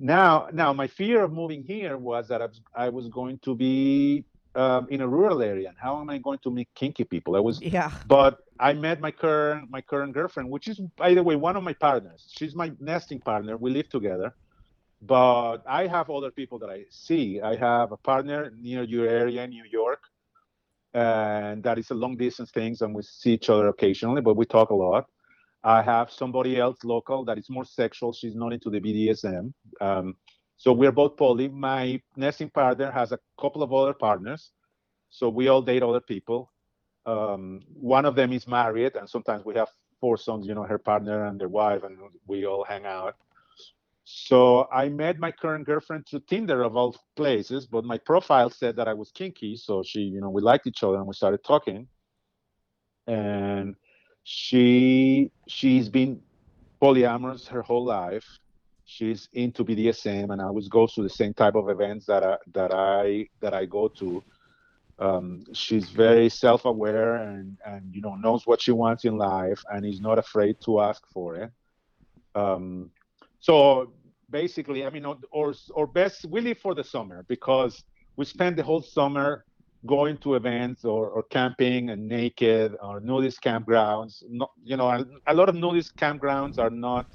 [0.00, 3.54] now, now my fear of moving here was that I was, I was going to
[3.54, 5.68] be um, in a rural area.
[5.68, 7.36] And how am I going to meet kinky people?
[7.36, 7.92] I was, Yeah.
[8.06, 11.62] but I met my current my current girlfriend, which is by the way one of
[11.62, 12.26] my partners.
[12.36, 13.56] She's my nesting partner.
[13.56, 14.34] We live together.
[15.02, 17.40] But I have other people that I see.
[17.40, 20.02] I have a partner near your area in New York,
[20.92, 24.44] and that is a long distance things, and we see each other occasionally, but we
[24.44, 25.06] talk a lot.
[25.62, 28.12] I have somebody else local that is more sexual.
[28.12, 29.52] She's not into the BDSM.
[29.80, 30.16] Um,
[30.56, 31.48] so we're both poly.
[31.48, 34.52] My nesting partner has a couple of other partners.
[35.10, 36.50] So we all date other people.
[37.06, 39.68] Um, one of them is married, and sometimes we have
[40.00, 41.96] foursomes, you know, her partner and their wife, and
[42.26, 43.16] we all hang out.
[44.04, 48.76] So I met my current girlfriend through Tinder of all places, but my profile said
[48.76, 49.56] that I was kinky.
[49.56, 51.86] So she, you know, we liked each other and we started talking.
[53.06, 53.76] And
[54.22, 56.20] she she's been
[56.80, 58.26] polyamorous her whole life.
[58.84, 62.72] She's into BDSM and always goes to the same type of events that I that
[62.74, 64.22] I that I go to.
[64.98, 69.86] Um, she's very self-aware and and you know knows what she wants in life and
[69.86, 71.50] is not afraid to ask for it.
[72.34, 72.90] Um,
[73.38, 73.92] so
[74.28, 77.82] basically, I mean, or or best we live for the summer because
[78.16, 79.44] we spend the whole summer
[79.86, 84.22] going to events or, or camping and naked or nudist campgrounds.
[84.28, 87.06] Not, you know, a, a lot of nudist campgrounds are not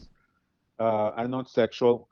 [0.79, 2.09] uh, are not sexual,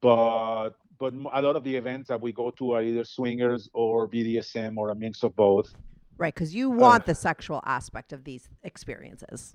[0.00, 4.06] but but a lot of the events that we go to are either swingers or
[4.06, 5.74] BDSM or a mix of both.
[6.18, 9.54] Right, because you want uh, the sexual aspect of these experiences.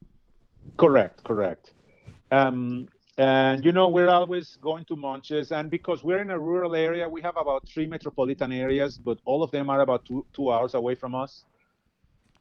[0.78, 1.74] Correct, correct.
[2.32, 6.76] Um, and you know we're always going to munches and because we're in a rural
[6.76, 10.52] area we have about three metropolitan areas but all of them are about two, two
[10.52, 11.46] hours away from us.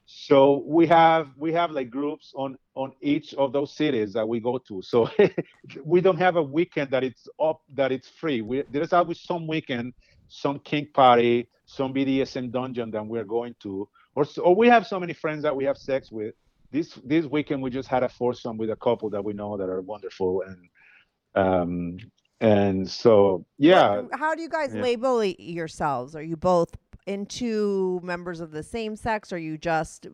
[0.06, 4.38] So we have we have like groups on on each of those cities that we
[4.38, 4.82] go to.
[4.82, 5.08] So
[5.84, 8.42] we don't have a weekend that it's up that it's free.
[8.42, 9.94] We, there's always some weekend
[10.28, 15.00] some kink party some bdsm dungeon that we're going to or, or we have so
[15.00, 16.34] many friends that we have sex with
[16.74, 19.70] this this weekend we just had a foursome with a couple that we know that
[19.70, 20.68] are wonderful and
[21.34, 21.96] um
[22.40, 24.02] and so yeah.
[24.12, 24.82] How do you guys yeah.
[24.82, 26.14] label yourselves?
[26.14, 29.32] Are you both into members of the same sex?
[29.32, 30.06] Are you just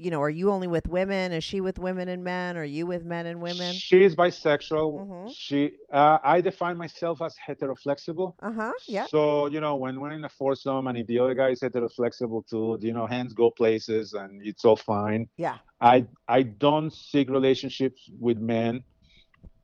[0.00, 1.32] you know, are you only with women?
[1.32, 2.56] Is she with women and men?
[2.56, 3.72] Are you with men and women?
[3.74, 5.00] She is bisexual.
[5.00, 5.28] Mm-hmm.
[5.32, 8.34] She, uh, I define myself as heteroflexible.
[8.40, 8.72] Uh huh.
[8.88, 9.06] Yeah.
[9.06, 12.48] So you know, when we're in a foursome and if the other guy is heteroflexible
[12.48, 15.28] too, you know, hands go places and it's all fine.
[15.36, 15.58] Yeah.
[15.80, 18.82] I I don't seek relationships with men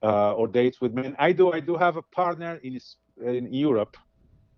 [0.03, 1.17] uh, or dates with men.
[1.19, 2.79] I do I do have a partner in
[3.25, 3.97] in Europe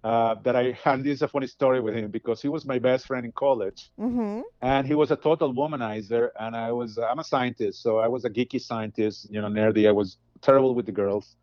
[0.04, 2.78] uh, that I had this is a funny story with him because he was my
[2.78, 4.40] best friend in college, mm-hmm.
[4.62, 8.24] and he was a total womanizer, and I was I'm a scientist, so I was
[8.24, 9.88] a geeky scientist, you know, nerdy.
[9.88, 11.36] I was terrible with the girls,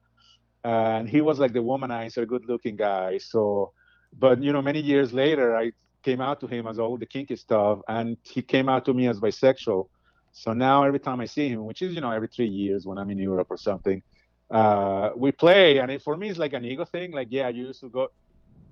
[0.63, 3.17] and he was like the womanizer, good-looking guy.
[3.17, 3.73] So,
[4.17, 5.71] but you know, many years later, I
[6.03, 9.07] came out to him as all the kinky stuff, and he came out to me
[9.07, 9.89] as bisexual.
[10.31, 12.97] So now every time I see him, which is you know every three years when
[12.97, 14.03] I'm in Europe or something,
[14.51, 17.11] uh, we play, and it, for me it's like an ego thing.
[17.11, 18.09] Like yeah, you used to go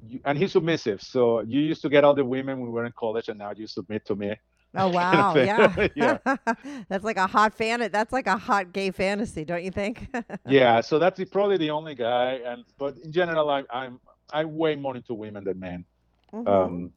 [0.08, 1.02] you, and he's submissive.
[1.02, 3.52] So you used to get all the women when we were in college, and now
[3.56, 4.36] you submit to me.
[4.76, 6.18] Oh wow, yeah, yeah.
[6.90, 7.88] that's like a hot fan.
[7.92, 10.16] That's like a hot gay fantasy, don't you think?
[10.48, 14.00] yeah, so that's probably the only guy, and but in general, I, I'm
[14.32, 15.86] I'm way more into women than men.
[16.34, 16.48] Mm-hmm.
[16.48, 16.92] Um,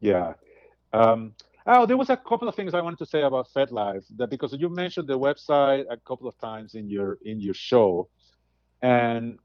[0.00, 0.34] yeah.
[0.92, 1.34] Um,
[1.66, 4.54] oh, there was a couple of things I wanted to say about FetLife that because
[4.58, 8.08] you mentioned the website a couple of times in your in your show,
[8.82, 9.38] and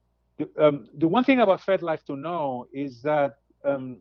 [0.57, 3.97] um, the one thing about FetLife to know is that um,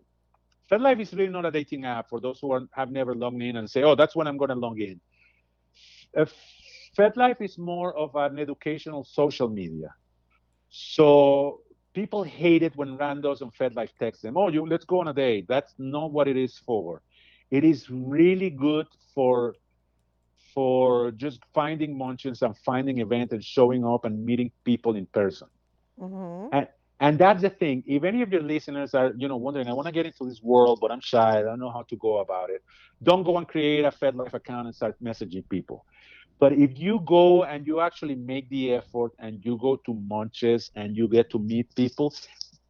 [0.70, 3.56] FetLife is really not a dating app for those who are, have never logged in
[3.56, 5.00] and say, oh, that's when I'm going to log in.
[6.16, 6.26] Uh,
[6.96, 9.94] FetLife is more of an educational social media.
[10.68, 11.60] So
[11.94, 15.14] people hate it when randos on FetLife text them, oh, you let's go on a
[15.14, 15.46] date.
[15.48, 17.02] That's not what it is for.
[17.50, 19.54] It is really good for
[20.54, 25.48] for just finding munches and finding events and showing up and meeting people in person.
[25.98, 26.54] Mm-hmm.
[26.54, 26.68] And
[27.00, 27.82] and that's the thing.
[27.86, 30.42] If any of your listeners are, you know, wondering, I want to get into this
[30.42, 31.38] world, but I'm shy.
[31.38, 32.62] I don't know how to go about it.
[33.02, 35.86] Don't go and create a FetLife account and start messaging people.
[36.38, 40.70] But if you go and you actually make the effort and you go to munches
[40.74, 42.14] and you get to meet people,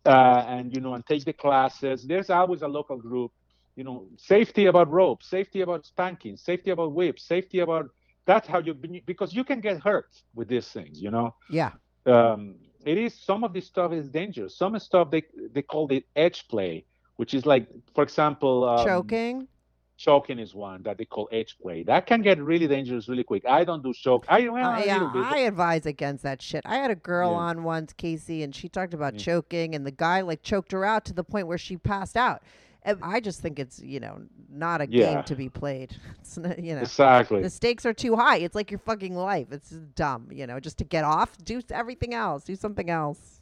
[0.07, 3.33] uh, and you know, and take the classes, there's always a local group.
[3.77, 7.91] You know, safety about rope, safety about spanking, safety about whips, safety about.
[8.27, 11.01] That's how you because you can get hurt with these things.
[11.01, 11.35] You know.
[11.49, 11.73] Yeah.
[12.07, 14.57] Um, it is some of this stuff is dangerous.
[14.57, 15.23] Some stuff they
[15.53, 16.85] they call it edge play,
[17.17, 19.49] which is like, for example, um, choking.
[19.97, 21.83] Choking is one that they call edge play.
[21.83, 23.45] That can get really dangerous really quick.
[23.47, 24.25] I don't do choke.
[24.29, 26.63] I well, uh, yeah, I advise against that shit.
[26.65, 27.37] I had a girl yeah.
[27.37, 29.21] on once, Casey, and she talked about yeah.
[29.21, 32.43] choking, and the guy like choked her out to the point where she passed out.
[32.85, 35.15] I just think it's you know not a yeah.
[35.15, 35.97] game to be played.
[36.21, 38.39] It's not, you know exactly the stakes are too high.
[38.39, 39.49] It's like your fucking life.
[39.51, 40.29] It's dumb.
[40.31, 43.41] You know, just to get off, do everything else, do something else.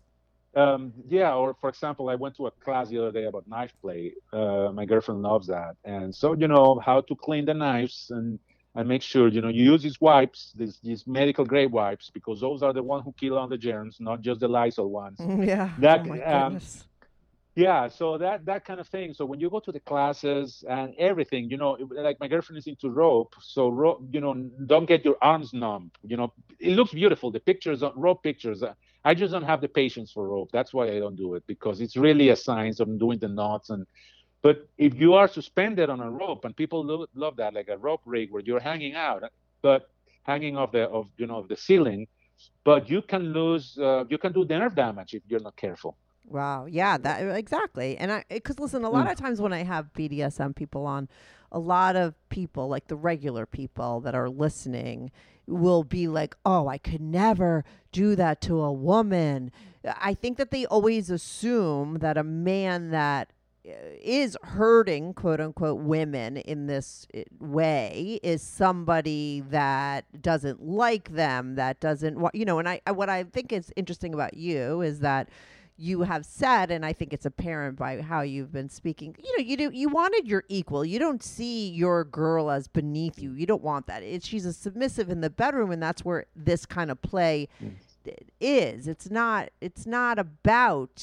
[0.54, 3.72] Um, yeah, or for example, I went to a class the other day about knife
[3.80, 4.14] play.
[4.32, 8.38] Uh, my girlfriend loves that, and so you know how to clean the knives and
[8.74, 12.40] and make sure you know you use these wipes, these these medical grade wipes, because
[12.40, 15.18] those are the ones who kill all the germs, not just the Lysol ones.
[15.46, 15.70] Yeah.
[15.78, 16.87] That, oh my um, goodness.
[17.58, 19.14] Yeah, so that that kind of thing.
[19.14, 22.68] So when you go to the classes and everything, you know, like my girlfriend is
[22.68, 24.34] into rope, so rope, you know,
[24.66, 25.90] don't get your arms numb.
[26.04, 27.32] You know, it looks beautiful.
[27.32, 28.62] The pictures, on rope pictures.
[28.62, 30.50] uh, I just don't have the patience for rope.
[30.52, 33.70] That's why I don't do it because it's really a science of doing the knots
[33.70, 33.86] and.
[34.42, 37.76] But if you are suspended on a rope, and people lo- love that, like a
[37.76, 39.24] rope rig where you're hanging out,
[39.62, 39.90] but
[40.22, 42.06] hanging off the of you know of the ceiling,
[42.64, 45.96] but you can lose, uh, you can do nerve damage if you're not careful.
[46.28, 46.66] Wow.
[46.66, 47.96] Yeah, that exactly.
[47.96, 49.12] And I cuz listen, a lot Mm.
[49.12, 51.08] of times when I have BDSM people on,
[51.50, 55.10] a lot of people, like the regular people that are listening,
[55.46, 59.50] will be like, "Oh, I could never do that to a woman."
[59.84, 63.32] I think that they always assume that a man that
[63.66, 71.54] uh, hurting quote unquote women in this uh, way is somebody that doesn't like them
[71.56, 74.80] that doesn't want you know and I, I what i think is interesting about you
[74.80, 75.28] is that
[75.78, 79.44] you have said and i think it's apparent by how you've been speaking you know
[79.44, 80.84] you do you wanted your equal.
[80.84, 83.32] You don't see your girl as beneath you.
[83.32, 84.02] You don't want that.
[84.02, 87.72] It, she's a submissive in the bedroom and that's where this kind of play mm.
[88.40, 91.02] Is it's not it's not about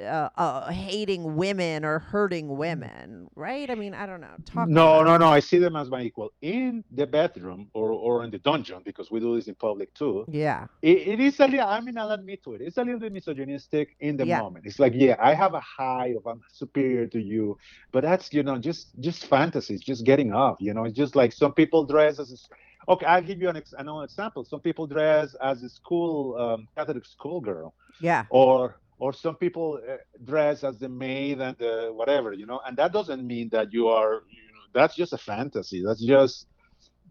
[0.00, 5.02] uh, uh, hating women or hurting women right i mean i don't know talk No,
[5.02, 5.28] no, no.
[5.28, 9.10] I see them as my equal in the bedroom or, or in the dungeon because
[9.10, 10.24] we do this in public too.
[10.30, 11.68] yeah It, it is a little.
[11.68, 12.60] I mean, I'll admit to it.
[12.62, 14.38] It's a little bit misogynistic in the Yeah.
[14.42, 14.64] moment.
[14.66, 17.58] It's like, yeah, I have a high of I'm superior to you,
[17.92, 20.56] but that's you know just just fantasies, just getting off.
[20.60, 22.30] You know, it's just like some people dress as.
[22.32, 22.54] a-
[22.88, 24.44] Okay, I'll give you an ex- another example.
[24.44, 27.74] Some people dress as a school um, Catholic schoolgirl.
[28.00, 28.24] Yeah.
[28.30, 32.60] Or or some people uh, dress as the maid and the whatever you know?
[32.66, 35.82] And that doesn't mean that you are you know that's just a fantasy.
[35.84, 36.46] That's just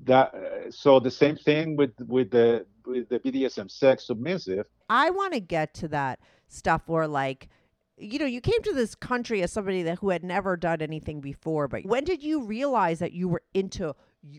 [0.05, 4.65] that uh, so the same thing with with the with the bdsm sex submissive.
[4.89, 7.49] I want to get to that stuff where like
[7.97, 11.19] you know you came to this country as somebody that who had never done anything
[11.19, 13.93] before but when did you realize that you were into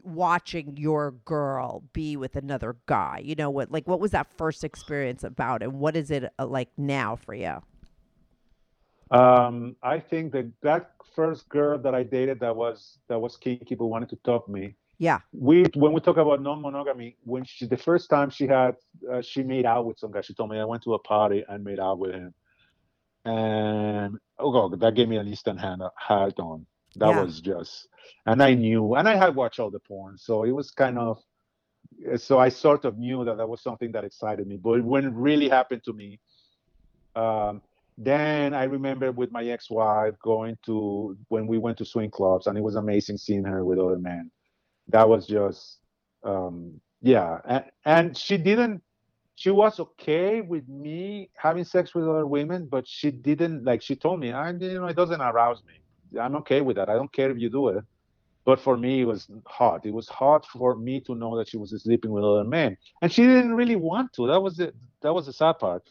[0.05, 4.63] watching your girl be with another guy you know what like what was that first
[4.65, 7.57] experience about and what is it uh, like now for you?
[9.11, 13.75] Um i think that that first girl that i dated that was that was kinky
[13.75, 15.21] but wanted to top me yeah.
[15.33, 18.77] we when we talk about non-monogamy when she the first time she had
[19.11, 21.45] uh, she made out with some guy she told me i went to a party
[21.49, 22.35] and made out with him.
[23.25, 26.67] And oh god that gave me an instant hand hard on.
[26.97, 27.23] That Yeah.
[27.23, 27.89] was just
[28.27, 31.19] and i knew and i had watched all the porn so it was kind of
[32.17, 35.13] so i sort of knew that that was something that excited me but when it
[35.15, 36.19] really happened to me
[37.17, 37.61] um
[38.03, 42.57] then I remember with my ex-wife going to when we went to swing clubs, and
[42.57, 44.31] it was amazing seeing her with other men.
[44.89, 45.81] That was just
[46.25, 48.83] um yeah and, and she didn't
[49.35, 53.97] she was okay with me having sex with other women but she didn't like she
[53.97, 55.80] told me i you know it doesn't arouse me
[56.19, 56.89] i'm okay with that.
[56.89, 57.85] I don't care if you do it.
[58.45, 61.57] But for me it was hot it was hot for me to know that she
[61.59, 64.27] was sleeping with other men and she didn't really want to.
[64.27, 65.83] That was the that was the sad part.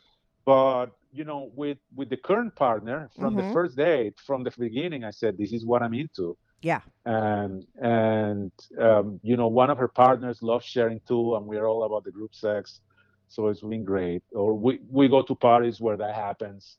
[0.46, 3.38] But you know with with the current partner from Mhm.
[3.38, 6.38] the first date from the beginning i said this is what i'm into.
[6.62, 6.82] Yeah.
[7.06, 11.84] And and um, you know one of her partners loves sharing too and we're all
[11.84, 12.82] about the group sex.
[13.28, 14.24] So it's been great.
[14.34, 16.78] Or we, we go to parties where that happens.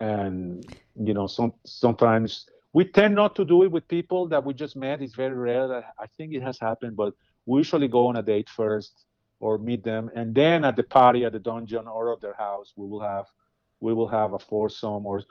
[0.00, 0.64] And
[0.94, 4.76] you know some sometimes we tend not to do it with people that we just
[4.76, 5.02] met.
[5.02, 7.12] It's very rare that i think it has happened but
[7.46, 9.06] we usually go on a date first
[9.40, 10.10] or meet them.
[10.14, 13.26] And then at the party at the dungeon or at their house we will have
[13.80, 15.22] we will have a foursome or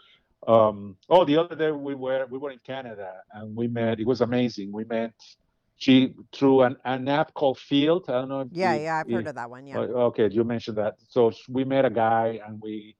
[0.47, 4.07] um oh the other day we were we were in canada and we met it
[4.07, 4.71] was amazing.
[4.71, 5.11] We met
[5.77, 8.09] she through an, an app called Feeld.
[8.09, 9.77] I don't know if yeah you- yeah i've you- heard of that one yeah.
[9.77, 10.95] uh, Okay, you mentioned that.
[11.07, 12.95] So we met a guy and we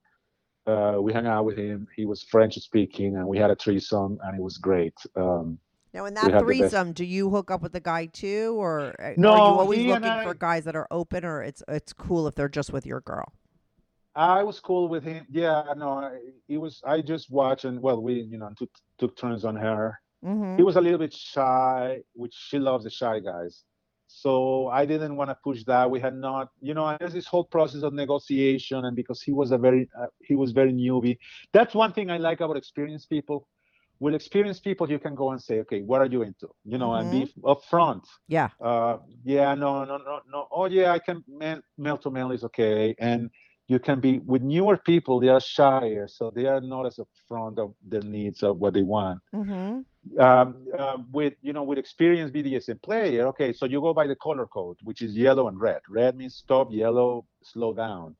[0.66, 1.86] uh, we hung out with him.
[1.96, 4.94] He was French speaking, and we had a threesome, and it was great.
[5.16, 5.58] Um,
[5.94, 8.54] now in that had the best- threesome do you hook up with the guy too
[8.58, 11.92] or uh, are No, you always looking for guys that are open or it's it's
[11.92, 13.30] cool if they're just with your girl
[14.14, 15.26] I was cool with him.
[15.30, 16.82] Yeah, no, I- he was.
[16.84, 19.98] I just watched, and well, we you know took took turns on her.
[20.24, 20.56] mm-hmm.
[20.56, 23.64] He was a little bit shy, which she loves the shy guys.
[24.14, 25.90] So I didn't want to push that.
[25.90, 29.52] We had not, you know, there's this whole process of negotiation, and because he was
[29.52, 31.18] a very, uh, he was very newbie.
[31.52, 33.48] That's one thing I like about experienced people.
[34.00, 36.48] With experienced people, you can go and say, okay, what are you into?
[36.64, 38.04] You know, and be upfront.
[38.28, 40.48] yeah Uh, yeah, no, no, no, no.
[40.50, 43.30] Oh, yeah, I can man, male to male is okay, and
[43.68, 45.20] you can be with newer people.
[45.20, 48.82] They are shyer, so they are not as upfront of their needs of what they
[48.82, 49.80] want mm-hmm.
[50.18, 53.26] Um, uh, with you know with experienced BDSM player.
[53.28, 55.80] Okay, so you go by the color code, which is yellow and red.
[55.88, 58.16] Red means stop, yellow slow down.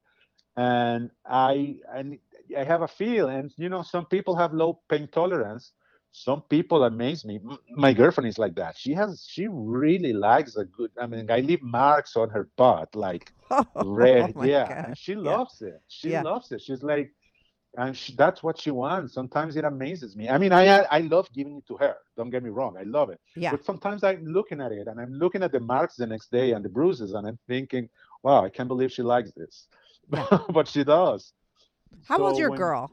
[0.57, 2.19] And I and
[2.57, 5.73] I have a feel, and you know some people have low pain tolerance.
[6.13, 7.41] Some people amaze me.
[7.75, 8.77] My girlfriend is like that.
[8.77, 10.91] She has she really likes a good.
[11.01, 13.33] I mean, I leave marks on her butt like
[13.79, 14.33] red.
[14.35, 15.39] Oh yeah, she Yeah.
[15.39, 15.81] loves it.
[15.89, 16.19] She Yeah.
[16.19, 16.61] loves it.
[16.63, 17.13] She's like,
[17.77, 19.15] and she, that's what she wants.
[19.15, 20.29] Sometimes it amazes me.
[20.29, 21.97] I mean, I I love giving it to her.
[22.17, 23.21] Don't get me wrong, I love it.
[23.35, 23.53] Yeah.
[23.53, 26.53] But sometimes I'm looking at it and I'm looking at the marks the next day
[26.53, 27.89] and the bruises, and I'm thinking,
[28.23, 29.67] wow, I can't believe she likes this.
[30.51, 31.33] but she does.
[32.07, 32.93] How old's your when- girl?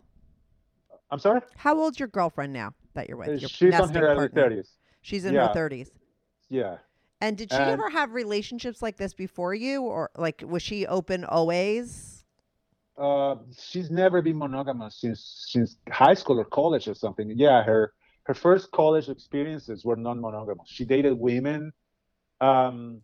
[1.12, 1.42] I'm sorry.
[1.58, 3.30] How old's your girlfriend now that you're with?
[3.30, 4.70] Uh, Your She's nesting her early thirties.
[5.02, 5.48] She's in Yeah.
[5.48, 5.90] her thirties.
[6.50, 6.78] Yeah.
[7.20, 10.86] And did she And- ever have relationships like this before you, or like was she
[10.86, 12.19] open always?
[13.00, 17.32] Uh, she's never been monogamous since since high school or college or something.
[17.36, 17.94] Yeah, her
[18.24, 20.70] her first college experiences were non-monogamous.
[20.70, 21.72] She dated women.
[22.42, 23.02] Um,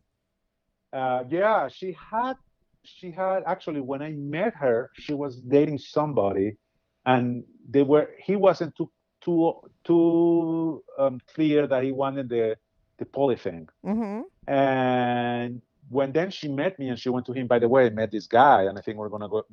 [0.91, 2.36] uh, yeah, she had
[2.84, 6.58] she had actually when I met her, she was dating somebody,
[7.06, 8.91] and they were he wasn't too
[9.22, 12.58] too too um, clear that he wanted the
[12.98, 13.68] the poly thing.
[13.86, 14.22] Mm-hmm.
[14.52, 17.89] And when then she met me and she went to him, by the way, I
[17.89, 19.43] met this guy and I think we're gonna go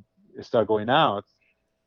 [0.40, 1.24] start going out.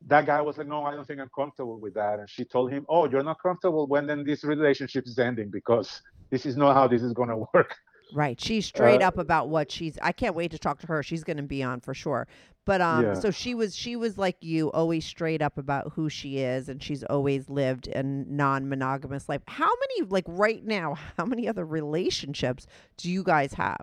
[0.06, 2.18] That guy was like, No, I don't think I'm comfortable with that.
[2.18, 6.00] And she told him, Oh, you're not comfortable when then this relationship is ending because
[6.30, 7.74] this is not how this is gonna work.
[8.12, 8.40] Right.
[8.40, 9.98] She's straight Uh, up about what she's.
[10.00, 11.02] I can't wait to talk to her.
[11.02, 12.28] She's going to be on for sure.
[12.64, 13.14] But um, Yeah.
[13.14, 13.74] so she was.
[13.74, 17.88] She was like you, always straight up about who she is, and she's always lived
[17.88, 19.42] a non-monogamous life.
[19.48, 22.66] How many, like right now, how many other relationships
[22.96, 23.82] do you guys have?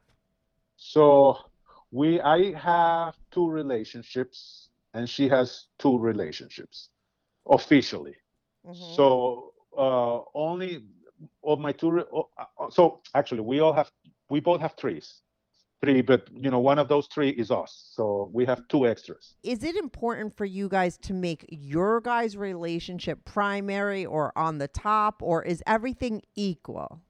[0.78, 1.38] So
[1.94, 6.90] we I have two relationships and she has two relationships
[7.48, 8.16] officially.
[8.66, 8.96] Mm-hmm.
[8.96, 10.84] So uh, only
[11.44, 11.92] of my two.
[11.92, 13.92] Re- oh, uh, so actually, we all have
[14.30, 15.22] we both have threes,
[15.82, 17.92] three, but you know one of those three is us.
[17.94, 19.36] So we have two extras.
[19.44, 24.68] Is it important for you guys to make your guys' relationship primary or on the
[24.68, 27.02] top, or is everything equal?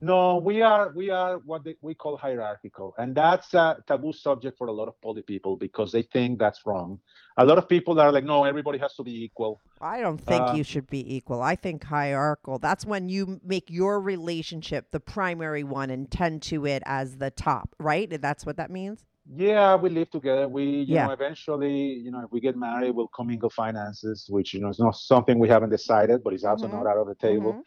[0.00, 4.56] No, we are we are what they, we call hierarchical, and that's a taboo subject
[4.56, 7.00] for a lot of poly people because they think that's wrong.
[7.36, 9.60] A lot of people are like, no, everybody has to be equal.
[9.80, 11.42] I don't think Uh, you should be equal.
[11.42, 12.58] I think hierarchical.
[12.60, 17.30] That's when you make your relationship the primary one and tend to it as the
[17.32, 18.08] top, right?
[18.20, 19.04] That's what that means?
[19.36, 20.48] Yeah, we live together.
[20.48, 21.06] We, you Yeah.
[21.06, 24.78] know, eventually, you know, if we get married, we'll commingle finances, which you know is
[24.78, 26.72] not something we haven't decided, but it's also Mhm.
[26.72, 27.64] not out of the table.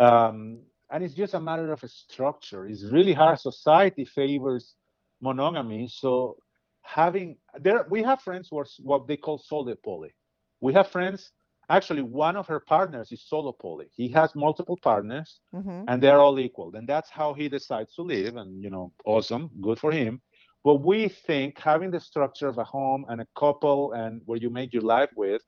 [0.00, 0.60] Um,
[0.90, 2.66] and it's just a matter of a structure.
[2.66, 3.38] It's really hard.
[3.40, 4.74] Society favors
[5.20, 6.36] monogamy, so
[6.82, 10.14] having there, we have friends who are what they call solo poly.
[10.60, 11.32] We have friends.
[11.70, 13.88] Actually, one of her partners is solo poly.
[13.94, 15.84] He has multiple partners, Mm-hmm.
[15.88, 16.74] and they're all equal.
[16.74, 18.36] And that's how he decides to live.
[18.36, 20.20] And you know, awesome, good for him.
[20.64, 24.50] But we think having the structure of a home and a couple and where you
[24.50, 25.42] make your life with,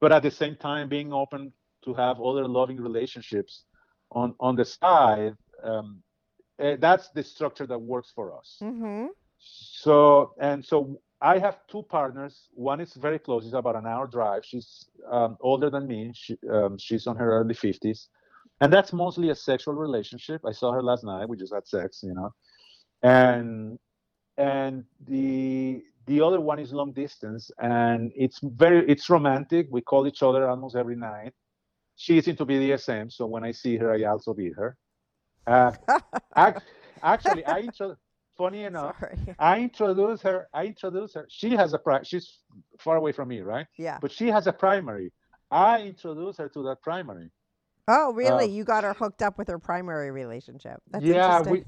[0.00, 1.52] but at the same time being open
[1.84, 3.64] to have other loving relationships
[4.10, 6.02] on on the side, um,
[6.58, 8.58] eh, that's the structure that works for us.
[8.62, 9.06] Mm-hmm.
[9.38, 12.48] So and so I have two partners.
[12.52, 13.44] One is very close.
[13.44, 14.44] It's about an hour drive.
[14.44, 16.12] She's um, older than me.
[16.14, 18.08] She, um, she's on her early fifties,
[18.60, 20.42] and that's mostly a sexual relationship.
[20.46, 21.28] I saw her last night.
[21.28, 22.30] We just had sex, you know,
[23.02, 23.78] and
[24.36, 29.68] and the the other one is long distance, and it's very it's romantic.
[29.70, 31.32] We call each other almost every night.
[31.96, 34.76] She's into BDSM, so when I see her, I also beat her.
[35.46, 35.72] Uh,
[36.36, 36.58] ac-
[37.02, 37.96] actually, I intro-
[38.36, 38.96] funny enough.
[38.98, 39.18] Sorry.
[39.38, 40.48] I introduce her.
[40.52, 41.26] I introduce her.
[41.28, 42.38] She has a pri- she's
[42.78, 43.66] far away from me, right?
[43.78, 43.98] Yeah.
[44.00, 45.12] But she has a primary.
[45.50, 47.30] I introduce her to that primary.
[47.86, 48.44] Oh, really?
[48.44, 50.80] Uh, you got her hooked up with her primary relationship.
[50.90, 51.52] That's yeah, interesting.
[51.52, 51.64] we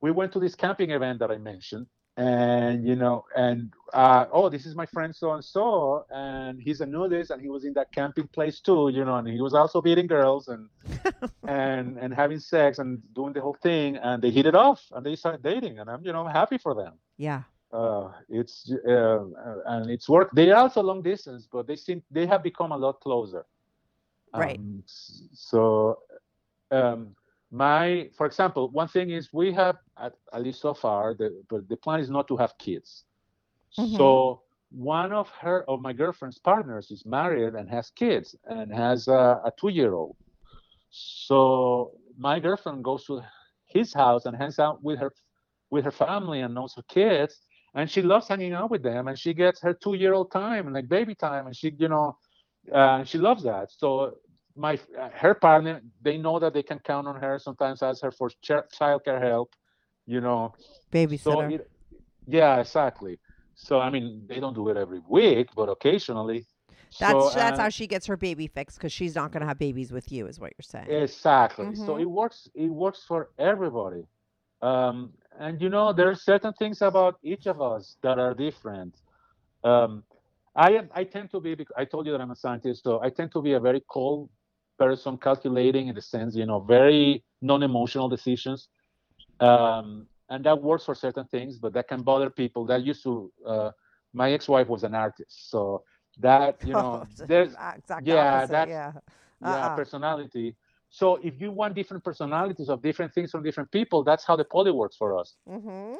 [0.00, 1.86] we went to this camping event that I mentioned,
[2.18, 6.80] and you know, and uh, oh, this is my friend so and so, and he's
[6.80, 9.54] a nudist, and he was in that camping place too, you know, and he was
[9.54, 10.68] also beating girls and
[11.48, 15.06] and and having sex and doing the whole thing, and they hit it off, and
[15.06, 16.94] they started dating, and I'm you know happy for them.
[17.18, 17.42] yeah.
[17.72, 19.22] uh, it's uh, uh,
[19.66, 20.30] and it's work.
[20.34, 23.46] They are also long distance, but they seem they have become a lot closer.
[24.34, 24.58] Right.
[24.58, 24.82] Um,
[25.32, 26.00] so,
[26.70, 27.14] um,
[27.50, 31.68] my for example, one thing is we have at, at least so far, the, but
[31.68, 33.04] the plan is not to have kids.
[33.78, 33.90] Mhm.
[33.90, 39.08] So one of her of my girlfriend's partners is married and has kids and has
[39.08, 40.16] a, a two-year-old.
[40.90, 43.20] So my girlfriend goes to
[43.66, 45.12] his house and hangs out with her
[45.70, 47.40] with her family and knows her kids
[47.74, 50.66] and she loves hanging out with them and she gets her two year old time
[50.66, 52.16] and like baby time and she you know
[52.72, 54.14] uh, she loves that so
[54.58, 54.78] my
[55.14, 57.38] her partner, they know that they can count on her.
[57.38, 59.54] Sometimes ask her for ch- childcare help.
[60.06, 60.54] You know,
[60.92, 61.24] Babysitter.
[61.24, 61.70] so it,
[62.26, 63.18] yeah, exactly.
[63.54, 66.46] So I mean, they don't do it every week, but occasionally.
[66.98, 69.46] that's so, that's uh, how she gets her baby fix because she's not going to
[69.46, 71.02] have babies with you, is what you're saying.
[71.02, 71.74] Exactly.
[71.74, 72.00] So Mhm.
[72.00, 72.48] it works.
[72.54, 74.06] It works for everybody.
[74.62, 78.94] Um, and you know, there are certain things about each of us that are different.
[79.64, 80.04] Um,
[80.54, 80.90] I am.
[80.94, 81.56] I tend to be.
[81.76, 84.30] I told you that I'm a scientist, so I tend to be a very cold
[84.78, 88.68] person, calculating in the sense, you know, very non-emotional decisions.
[89.40, 92.66] Um, and that works for certain things, but that can bother people.
[92.66, 93.32] That used to.
[93.46, 93.70] Uh,
[94.12, 95.82] my ex-wife was an artist, so
[96.18, 98.92] that you know, It's there's exact yeah, opposite, that's- yeah.
[99.40, 99.80] yeah Uh-uh.
[99.80, 100.56] personality
[100.90, 104.44] so if you want different personalities of different things from different people that's how the
[104.44, 105.96] poly works for us Mm-hmm.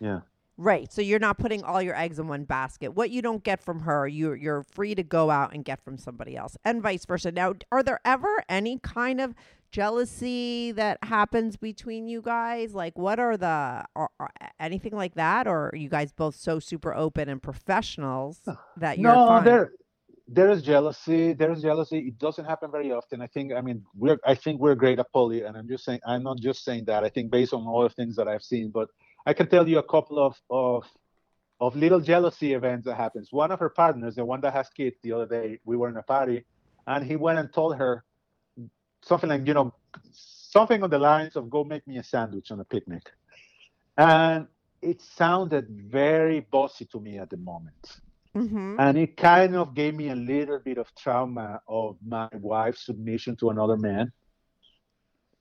[0.00, 0.20] yeah
[0.62, 0.92] Right.
[0.92, 2.94] So you're not putting all your eggs in one basket.
[2.94, 5.98] What you don't get from her, you you're free to go out and get from
[5.98, 7.32] somebody else, and vice versa.
[7.32, 9.34] Now, are there ever any kind of
[9.72, 12.74] jealousy that happens between you guys?
[12.76, 16.60] Like, what are the or, or anything like that, or are you guys both so
[16.60, 18.42] super open and professionals
[18.76, 19.44] that you're no fine?
[19.44, 19.72] there
[20.28, 23.84] there is jealousy there is jealousy it doesn't happen very often i think i mean
[23.96, 26.84] we're i think we're great at poly and i'm just saying i'm not just saying
[26.84, 28.88] that i think based on all the things that i've seen but
[29.26, 30.84] i can tell you a couple of of
[31.62, 33.32] of little jealousy events that happens.
[33.32, 35.96] One of her partners the one that has kids the other day we were in
[35.96, 36.44] a party
[36.88, 38.04] and he went and told her
[39.02, 39.72] something like you know
[40.10, 43.04] something on the lines of go make me a sandwich on a picnic.
[43.96, 44.48] And
[44.82, 48.00] it sounded very bossy to me at the moment.
[48.34, 48.76] Mm-hmm.
[48.78, 53.36] and it kind of gave me a little bit of trauma of my wife's submission
[53.36, 54.10] to another man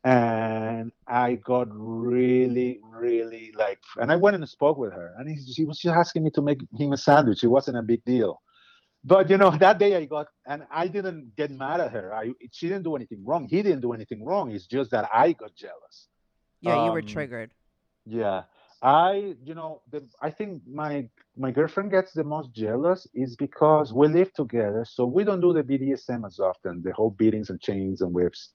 [0.04, 5.54] and i got really really like and i went and spoke with her and he,
[5.54, 7.44] she was just asking me to make him a sandwich.
[7.44, 8.42] It wasn't a big deal.
[9.04, 12.14] But you know that day i got and i didn't get mad at her.
[12.14, 13.48] I she didn't do anything wrong.
[13.48, 14.52] He didn't do anything wrong.
[14.52, 16.08] It's just that i got jealous.
[16.62, 17.52] Yeah, you were um, triggered.
[18.06, 18.44] yeah.
[18.82, 23.94] I you know the, i think my my girlfriend gets the most jealous is because
[23.94, 27.62] we live together so we don't do the bdsm as often the whole beatings and
[27.62, 28.54] chains and whips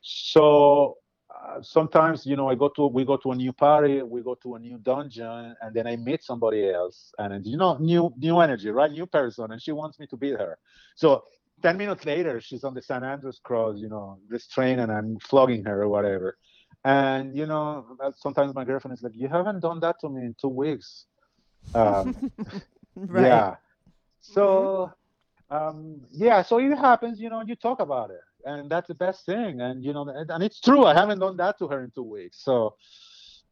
[0.00, 0.96] so
[1.34, 4.34] uh, sometimes you know i go to we go to a new party we go
[4.34, 8.38] to a new dungeon and then i meet somebody else and you know new new
[8.40, 10.58] energy right new person and she wants me to beat her
[10.94, 11.22] so
[11.62, 15.18] 10 minutes later she's on the san andreas cross you know this train and i'm
[15.20, 16.36] flogging her or whatever
[16.84, 20.22] and you know, uh, sometimes my girlfriend is like, "You haven't done that to me
[20.22, 21.06] in two weeks."
[21.74, 22.16] Um,
[22.96, 23.26] right.
[23.26, 23.56] Yeah.
[24.20, 24.92] So,
[25.50, 26.42] um, yeah.
[26.42, 27.20] So it happens.
[27.20, 29.60] You know, you talk about it, and that's the best thing.
[29.60, 30.84] And you know, and, it's true.
[30.84, 32.42] I haven't done that to her in two weeks.
[32.42, 32.76] So,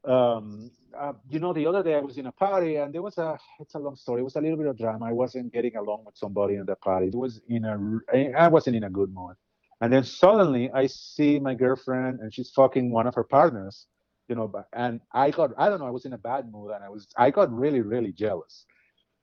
[0.04, 3.18] um, uh, you know, the other day I was in a party, and there was
[3.18, 3.38] a.
[3.60, 4.20] It's a long story.
[4.20, 5.06] It was a little bit of drama.
[5.06, 7.08] I wasn't getting along with somebody in the party.
[7.08, 8.36] It was in a.
[8.36, 9.36] I wasn't in a good mood.
[9.80, 13.86] And then suddenly I see my girlfriend and she's fucking one of her partners,
[14.28, 16.82] you know, and I got, I don't know, I was in a bad mood and
[16.82, 18.66] I was, I got really, really jealous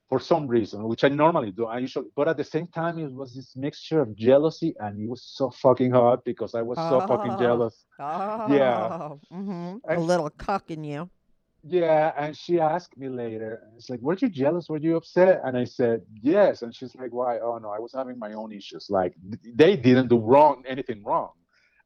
[0.08, 1.66] for some reason, which I normally do.
[1.66, 5.08] I usually, but at the same time, it was this mixture of jealousy and it
[5.08, 7.38] was so fucking hot because I was so fucking Oh.
[7.38, 7.84] jealous.
[7.98, 9.20] Oh.
[9.30, 11.10] hmm A I- little cuck in you.
[11.68, 14.68] Yeah, and she asked me later, and it's like, "Were you jealous?
[14.68, 17.92] Were you upset?" And I said, "Yes." And she's like, "Why?" Oh no, I was
[17.92, 18.84] having my own issues.
[18.88, 19.14] Like
[19.62, 21.30] they didn't do wrong anything wrong.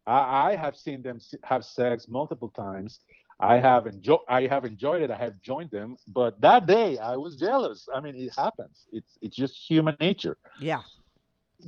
[0.07, 3.01] I, I have seen them have sex multiple times.
[3.41, 4.20] I have enjoyed.
[4.28, 5.11] I have enjoyed it.
[5.11, 7.88] I have joined them, but that day I was jealous.
[7.95, 8.86] I mean, it happens.
[8.93, 10.82] It's it's just human nature Yeah.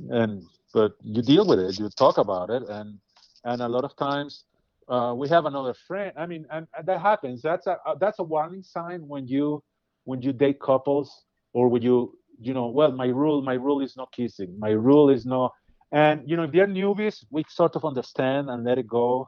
[0.09, 0.43] and
[0.73, 2.97] but you deal with it you talk about it and
[3.45, 4.45] and a lot of times
[4.89, 8.19] uh, we have another friend i mean and, and that happens that's a uh, that's
[8.19, 9.61] a warning sign when you
[10.05, 13.95] when you date couples or when you you know well my rule my rule is
[13.97, 15.49] not kissing my rule is no
[15.91, 19.27] and you know if they're newbies we sort of understand and let it go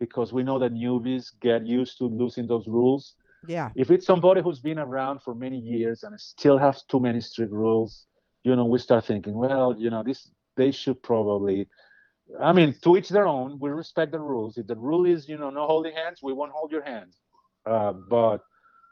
[0.00, 3.14] because we know that newbies get used to losing those rules
[3.46, 3.70] Yeah.
[3.74, 7.52] if it's somebody who's been around for many years and still has too many strict
[7.52, 8.06] rules,
[8.44, 10.20] you know, we start thinking, well, you know, this
[10.56, 11.68] they should probably.
[12.48, 13.58] I mean, to each their own.
[13.58, 14.52] We respect the rules.
[14.58, 17.14] If the rule is, you know, no holding hands, we won't hold your hands.
[17.72, 18.38] Uh, but,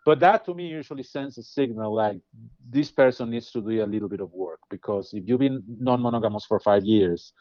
[0.06, 2.18] but that to me usually sends a signal like
[2.76, 6.44] this person needs to do a little bit of work because if you've been non-monogamous
[6.46, 7.32] for five years,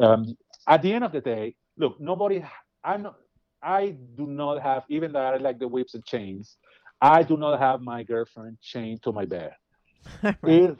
[0.00, 0.22] um,
[0.66, 2.42] at the end of the day, look, nobody.
[2.94, 3.16] Not.
[3.62, 6.56] I do not have, even though I like the whips and chains,
[7.00, 9.52] I do not have my girlfriend chained to my bed.
[10.22, 10.36] right.
[10.46, 10.76] If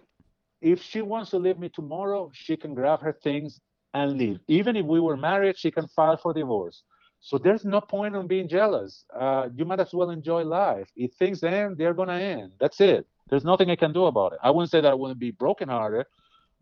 [0.61, 3.61] if she wants to leave me tomorrow, she can grab her things
[3.95, 4.39] and leave.
[4.49, 6.83] Even if we were married, she can file for divorce.
[7.21, 9.05] So there's no point in being jealous.
[9.15, 10.89] Uh, you might as well enjoy life.
[10.97, 12.53] If things end, they're gonna end.
[12.61, 13.07] That's it.
[13.29, 14.39] There's nothing I can do about it.
[14.43, 16.07] I wouldn't say that I wouldn't be brokenhearted,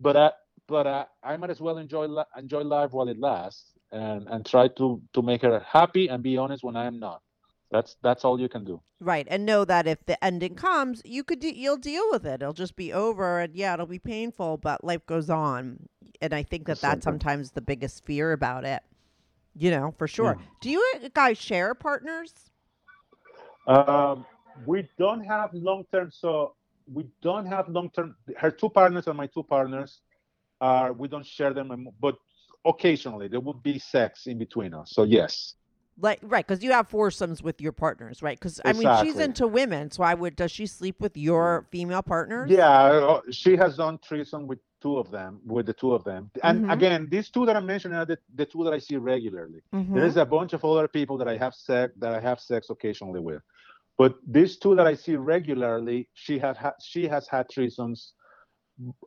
[0.01, 0.33] but I,
[0.67, 4.45] but I, I might as well enjoy li- enjoy life while it lasts, and and
[4.45, 7.23] try to to make her happy and be honest when I am not.
[7.71, 8.81] That's that's all you can do.
[9.01, 12.43] Right, and know that if the ending comes, you could de- you'll deal with it.
[12.43, 15.89] It'll just be over, and yeah, it'll be painful, but life goes on.
[16.21, 17.13] And I think that that's Simple.
[17.13, 18.83] sometimes the biggest fear about it.
[19.57, 20.37] You know, for sure.
[20.61, 20.83] Do you
[21.15, 22.51] guys share partners?
[23.67, 24.27] Um,
[24.67, 26.55] we don't have long term, so
[26.93, 28.17] we don't have long term.
[28.37, 30.01] Her two partners and my two partners
[30.61, 32.17] are we don't share them, but
[32.65, 34.91] occasionally there would be sex in between us.
[34.93, 35.55] So yes,
[36.01, 38.39] Like right, because you have foursomes with your partners, right?
[38.39, 40.35] Because I mean, she's into women, so I would.
[40.37, 42.51] Does she sleep with your female partners?
[42.51, 46.31] yeah, uh, she has done threesome with two of them, with the two of them.
[46.43, 46.73] And Mhm.
[46.73, 49.61] again, these two that I'm mentioning are the, the two that I see regularly.
[49.73, 49.95] Mhm.
[49.95, 52.71] There is a bunch of other people that I have sex that I have sex
[52.71, 53.43] occasionally with,
[53.97, 58.13] but these two that I see regularly, she has ha- she has had threesomes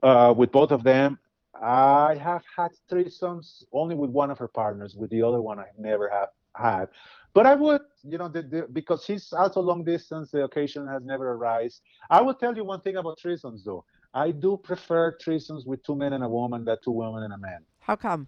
[0.01, 1.19] uh, with both of them.
[1.61, 4.95] I have had threesomes only with one of her partners.
[4.95, 6.89] With the other one, I never have had.
[7.33, 11.03] But I would, you know, the, the, because he's also long distance, the occasion has
[11.03, 11.81] never arisen.
[12.09, 13.85] I will tell you one thing about threesomes, though.
[14.13, 17.37] I do prefer threesomes with two men and a woman than two women and a
[17.37, 17.59] man.
[17.79, 18.27] How come?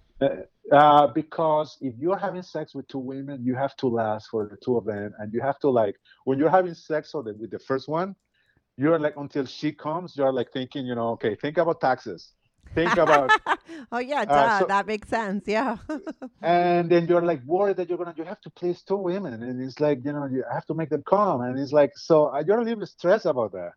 [0.71, 4.57] Uh, because if you're having sex with two women, you have to last for the
[4.57, 7.49] two of them, and you have to like when you're having sex with the, with
[7.49, 8.15] the first one,
[8.77, 12.33] you're like until she comes, you're like thinking, you know, okay, think about taxes,
[12.75, 13.29] think about,
[13.91, 15.43] oh yeah, duh, Uh, so- that makes sense.
[15.47, 15.77] Yeah.
[16.41, 19.61] and then you're like worried that you're gonna you have to please two women, and
[19.61, 22.43] it's like you know you have to make them come, and it's like so uh,
[22.45, 23.71] you're a little stressed about that.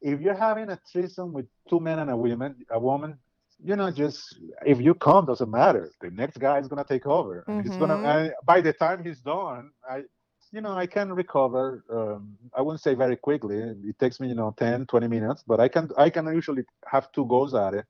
[0.00, 3.18] If you're having a threesome with two men and a woman, a woman,
[3.64, 4.20] you know, just
[4.66, 5.90] if you come, doesn't matter.
[6.00, 7.44] The next guy is gonna take over.
[7.46, 7.96] and He's gonna.
[7.96, 8.06] Mhm.
[8.14, 10.02] And by the time he's done, I,
[10.50, 11.84] you know, I can recover.
[11.88, 13.58] Um, I wouldn't say very quickly.
[13.90, 15.88] It takes me, you know, 10, 20 minutes, but I can.
[15.96, 17.86] I can usually have two goes at it.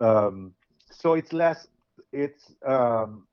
[0.00, 0.54] Um,
[0.90, 1.66] so it's less.
[2.12, 3.26] It's um,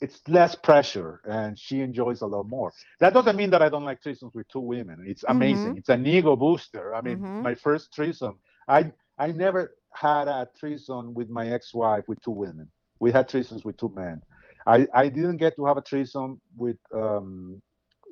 [0.00, 2.72] it's less pressure, and she enjoys a lot more.
[3.00, 5.04] That doesn't mean that I don't like threesomes with two women.
[5.06, 5.76] It's amazing.
[5.76, 6.94] It's an ego booster.
[6.94, 7.40] I mean, Mhm.
[7.40, 8.38] my first threesome,
[8.68, 12.70] I I never had a threesome with my ex-wife with two women.
[13.00, 14.22] We had threesomes with two men.
[14.66, 17.60] I, I didn't get to have a threesome with um,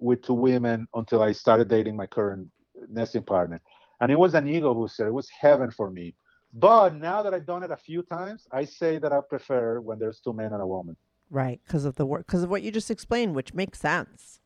[0.01, 2.49] with two women until I started dating my current
[2.89, 3.61] nesting partner,
[4.01, 5.07] and it was an ego booster.
[5.07, 6.15] It was heaven for me.
[6.55, 9.99] But now that I've done it a few times, I say that I prefer when
[9.99, 10.97] there's two men and a woman.
[11.31, 14.41] right, because of the work, because of what you just explained, which makes sense.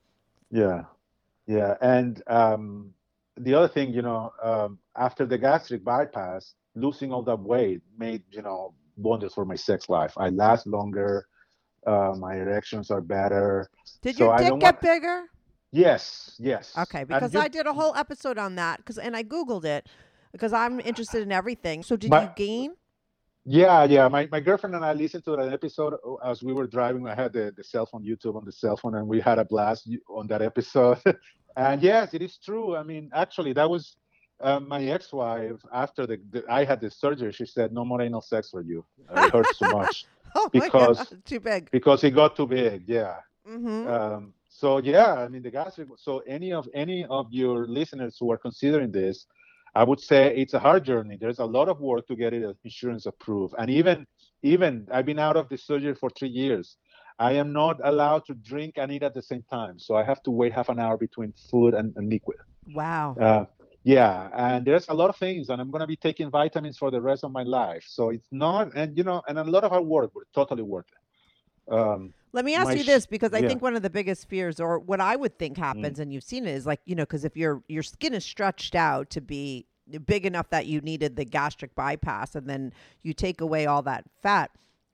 [0.50, 0.84] Yeah,
[1.46, 2.94] yeah, and um,
[3.36, 8.22] the other thing, you know, um, after the gastric bypass, losing all that weight made
[8.30, 10.14] you know wonders for my sex life.
[10.16, 11.26] I last longer.
[11.86, 13.68] Uh, my erections are better.
[14.02, 15.24] Did So your dick get want- bigger?
[15.70, 16.72] Yes, yes.
[16.78, 19.86] Okay, because you- I did a whole episode on that, because and I googled it,
[20.38, 21.82] because I'm interested in everything.
[21.82, 22.70] So did My- you gain?
[23.44, 24.06] Yeah, yeah.
[24.08, 27.08] My, my girlfriend and I listened to that episode uh, as we were driving.
[27.08, 29.44] I had the, the cell phone YouTube on the cell phone, and we had a
[29.44, 30.98] blast on that episode.
[31.56, 32.76] and yes, it is true.
[32.76, 33.96] I mean, actually, that was
[34.40, 35.60] uh, my ex-wife.
[35.72, 38.84] After the, the I had the surgery, she said, "No more anal sex for you.
[39.08, 40.04] Uh, It hurts too much
[40.40, 41.70] Oh Because- god, too big.
[41.70, 43.14] because it got too big." Yeah.
[43.46, 45.88] hmm Um, so yeah, I mean the gastric.
[45.96, 49.16] So any of any of your listeners who are considering this,
[49.78, 51.16] I would say it's a hard journey.
[51.20, 54.06] There's a lot of work to get it insurance approved, and even
[54.42, 56.76] even I've been out of the surgery for three years.
[57.16, 60.20] I am not allowed to drink and eat at the same time, so I have
[60.24, 62.38] to wait half an hour between food and, and liquid.
[62.74, 63.16] Wow.
[63.20, 63.44] Uh,
[63.84, 67.00] yeah, and there's a lot of things, and I'm gonna be taking vitamins for the
[67.00, 67.84] rest of my life.
[67.86, 70.90] So it's not, and you know, and a lot of hard work, but totally worth
[70.90, 71.07] it.
[71.70, 73.44] Um, Let me ask you sh- this because I yeah.
[73.44, 73.48] Mm.
[73.48, 76.46] think one of the biggest fears, or what I would think happens, and you've seen
[76.46, 79.66] it, is like you know, because if your your skin is stretched out to be
[80.06, 84.04] big enough that you needed the gastric bypass, and then you take away all that
[84.22, 84.50] fat,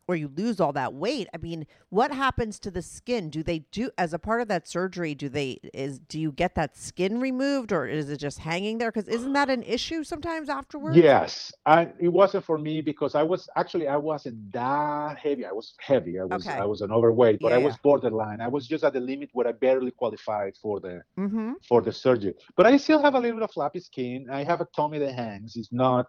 [0.06, 1.28] or you lose all that weight.
[1.34, 3.30] I mean, what happens to the skin?
[3.30, 5.14] Do they do as a part of that surgery?
[5.14, 8.90] Do they is do you get that skin removed, or is it just hanging there?
[8.92, 10.96] Because isn't that an issue sometimes afterwards?
[10.96, 15.44] Yes, I, it wasn't for me because I was actually I wasn't that heavy.
[15.46, 16.18] I was heavy.
[16.18, 16.58] I was Okay.
[16.58, 17.78] I was an overweight, but Yeah, I was yeah.
[17.82, 18.40] borderline.
[18.40, 21.52] I was just at the limit where I barely qualified for the Mm-hmm.
[21.68, 22.34] for the surgery.
[22.56, 24.26] But I still have a little bit of flappy skin.
[24.30, 25.56] I have a tummy that hangs.
[25.56, 26.06] It's not,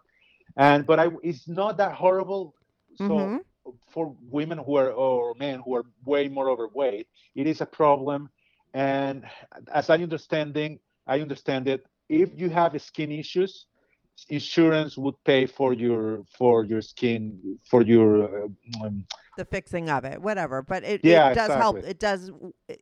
[0.56, 2.54] and but I it's not that horrible.
[2.96, 3.40] So Mhm.
[3.88, 8.28] For women who are or men who are way more overweight, it is a problem.
[8.74, 9.24] And
[9.72, 11.84] as I understanding, I understand it.
[12.08, 13.66] If you have skin issues,
[14.28, 18.48] insurance would pay for your for your skin for your uh,
[18.84, 19.04] um,
[19.36, 20.62] the fixing of it, whatever.
[20.62, 21.76] But it, Yeah, it does help.
[21.76, 22.30] It does,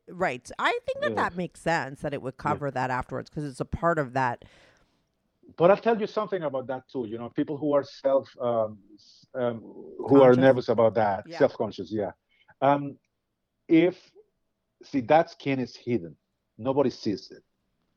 [0.08, 0.48] right.
[0.58, 1.22] I think that Yeah.
[1.24, 4.44] that makes sense that it would cover that afterwards because it's a part of that.
[5.56, 7.06] but I'll tell you something about that too.
[7.08, 8.78] You know, people who are self um,
[9.34, 9.60] um,
[9.98, 11.38] who are nervous about that, Yeah.
[11.38, 12.12] self-conscious, yeah.
[12.60, 12.98] Um,
[13.68, 14.10] if
[14.82, 16.16] see that skin is hidden,
[16.58, 17.42] nobody sees it,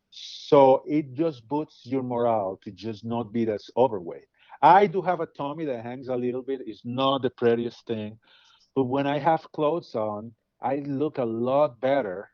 [0.10, 4.28] so it just boosts your morale to just not be as overweight.
[4.62, 6.62] I do have a tummy that hangs a little bit.
[6.66, 8.20] It's not the prettiest thing,
[8.76, 12.30] but when I have clothes on, I look a lot better,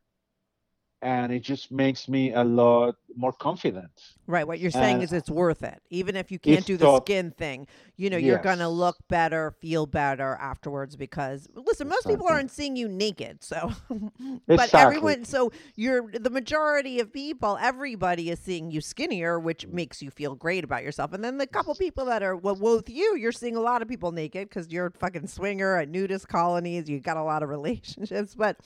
[1.04, 3.92] and it just makes me a lot more confident.
[4.26, 4.48] Right.
[4.48, 5.82] What you're saying And is it's worth it.
[5.90, 9.52] Even if you can't do the skin thing, you know, you're going to look better,
[9.52, 13.44] feel better afterwards because listen, most people aren't seeing you naked.
[13.44, 13.74] So
[14.56, 14.74] but Exactly.
[14.74, 20.10] everyone so you're the majority of people, everybody is seeing you skinnier, which makes you
[20.10, 21.12] feel great about yourself.
[21.12, 23.90] And then the couple people that are well with you, you're seeing a lot of
[23.90, 27.50] people naked cuz you're a fucking swinger at nudist colonies, you got a lot of
[27.58, 28.58] relationships, but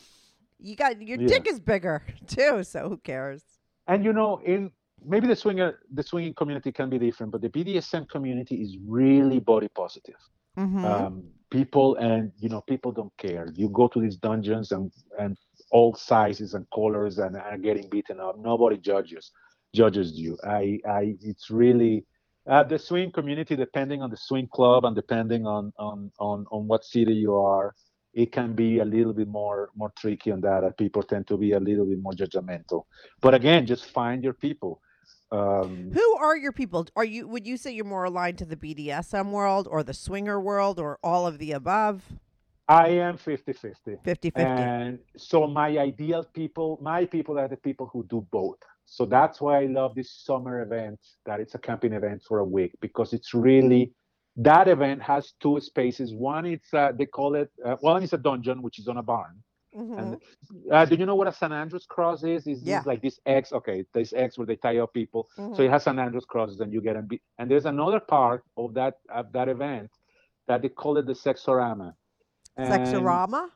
[0.60, 1.28] you got your Yeah.
[1.28, 3.44] dick is bigger too, so who cares?
[3.88, 4.72] and you know in
[5.06, 9.40] maybe the swinger the swinging community can be different but the bdsm community is really
[9.40, 10.20] body positive
[10.58, 10.86] Mhm.
[10.86, 15.38] um, people and you know people don't care you go to these dungeons and and
[15.72, 19.32] all sizes and colors and are getting beaten up nobody judges
[19.74, 22.06] judges you i i it's really
[22.50, 26.68] uh, the swing community depending on the swing club and depending on on on, on
[26.68, 27.74] what city you are
[28.18, 31.52] it can be a little bit more more tricky on that people tend to be
[31.52, 32.86] a little bit more judgmental
[33.22, 34.82] but again just find your people
[35.30, 36.88] um, Who are your people?
[36.96, 40.40] Are you would you say you're more aligned to the BDSM world or the swinger
[40.40, 42.02] world or all of the above?
[42.70, 44.32] i am 50 50 50-50.
[44.38, 48.58] And so my ideal people, my people are the people who do both.
[48.86, 52.46] So that's why I love this summer event that it's a camping event for a
[52.46, 53.92] week because it's really
[54.38, 56.14] that event has two spaces.
[56.14, 59.04] One it's uh, they call it uh, one is a dungeon which is on a
[59.04, 59.44] barn.
[59.76, 59.98] Mhm.
[60.00, 60.22] And
[60.72, 62.48] uh, do you know what a San Andrews cross is?
[62.48, 62.82] Is Yeah.
[62.86, 63.52] like this X?
[63.54, 65.28] Okay, this X where they tie up people.
[65.36, 65.60] So Mhm.
[65.60, 67.08] it has San Andrews crosses, and you get them.
[67.08, 69.92] Be- and there's another part of that of that event
[70.48, 71.94] that they call it the Sexorama.
[72.58, 73.50] And- Sexorama?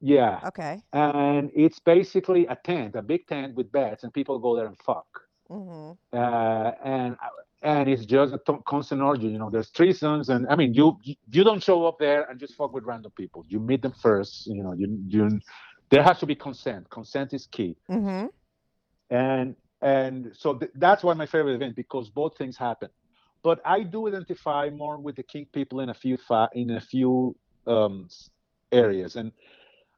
[0.00, 0.82] Yeah Okay.
[0.92, 4.78] and it's basically a tent, a big tent with beds, and people go there and
[4.78, 5.08] fuck.
[5.48, 7.16] hmm Uh, and
[7.66, 9.26] and it's just a t- constant orgy.
[9.26, 12.54] You know, there's threesomes, and I mean, you you don't show up there and just
[12.54, 13.44] fuck with random people.
[13.48, 14.46] You meet them first.
[14.46, 15.40] You know, you you
[15.90, 16.88] there has to be consent.
[16.90, 18.26] Consent is key, hmm
[19.10, 22.88] and and so th- that's why my favorite event because both things happen.
[23.42, 26.80] But I do identify more with the kink people in a few fa- in a
[26.80, 27.36] few
[27.66, 28.08] um,
[28.72, 29.32] areas, and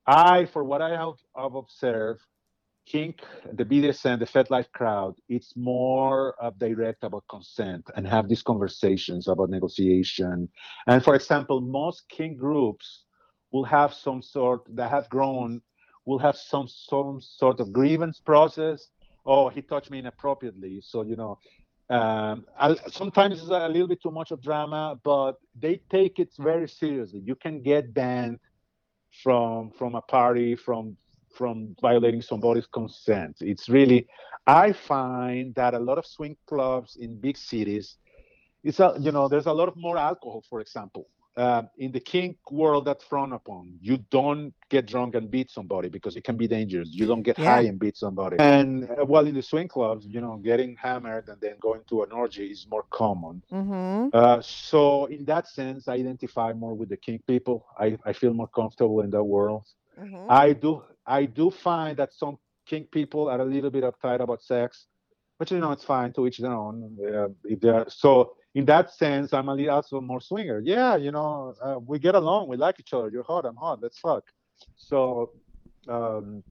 [0.06, 2.22] I, for what I have, have observed,
[2.88, 3.20] kink,
[3.52, 9.50] the BDSM, the FetLife crowd, it's more direct about consent and have these conversations about
[9.50, 10.48] negotiation.
[10.86, 13.04] And for example, most kink groups
[13.52, 15.60] will have some sort that have grown,
[16.06, 18.88] will have some some sort of grievance process.
[19.26, 21.38] Oh, he touched me inappropriately, so you know.
[21.90, 22.44] Um,
[22.88, 27.20] sometimes it's a little bit too much of drama, but they take it very seriously.
[27.24, 28.40] You can get banned
[29.22, 30.96] from from a party from
[31.38, 33.36] from violating somebody's consent.
[33.40, 34.06] It's really
[34.46, 37.96] i find that a lot of swing clubs in big cities
[38.64, 41.06] it's a you know there's a lot of more alcohol for example.
[41.36, 45.88] Uh, in the kink world that's frowned upon you don't get drunk and beat somebody
[45.88, 46.88] because it can be dangerous.
[46.92, 47.44] You don't get Yeah.
[47.50, 48.38] high and beat somebody.
[48.38, 52.02] And uh, while in the swing clubs you know getting hammered and then going to
[52.02, 53.42] an orgy is more common.
[53.50, 57.66] Hmm uh, so in that sense, I identify more with the kink people.
[57.78, 59.66] I, I feel more comfortable in that world.
[59.98, 64.20] hmm I do I do find that some kink people are a little bit uptight
[64.20, 64.86] about sex,
[65.38, 66.96] but you know it's fine to each their own.
[67.02, 70.60] Uh, if they're so in that sense, I'm a little also more swinger.
[70.60, 73.08] Yeah, you know uh, we get along, we like each other.
[73.08, 73.80] You're hot, I'm hot.
[73.82, 74.24] Let's fuck.
[74.76, 75.30] So.
[75.88, 76.42] Um,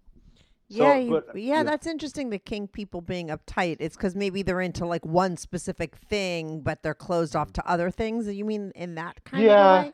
[0.70, 2.30] so, yeah, you- but- yeah, that's interesting.
[2.30, 3.78] The kink people being uptight.
[3.80, 7.90] It's because maybe they're into like one specific thing, but they're closed off to other
[7.92, 8.28] things.
[8.28, 9.94] You mean in that kind Yeah, of way?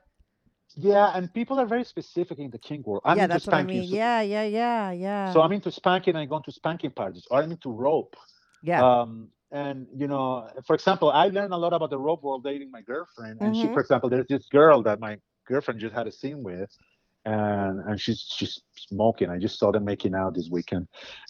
[0.75, 3.01] Yeah, and people are very specific in the kink world.
[3.05, 3.87] I'm yeah, into that's what I mean.
[3.87, 5.31] so- Yeah, yeah, yeah, yeah.
[5.33, 6.15] So I'm into spanking.
[6.15, 8.15] And I go to spanking parties, or I'm into rope.
[8.61, 8.81] yeah.
[8.83, 12.71] Um, and you know, for example, I learned a lot about the rope world dating
[12.71, 13.39] my girlfriend.
[13.41, 13.73] And she, Mhm.
[13.73, 16.75] for example, there's this girl that my girlfriend just had a scene with,
[17.25, 19.29] and and she's she's smoking.
[19.29, 20.87] I just saw them making out this weekend.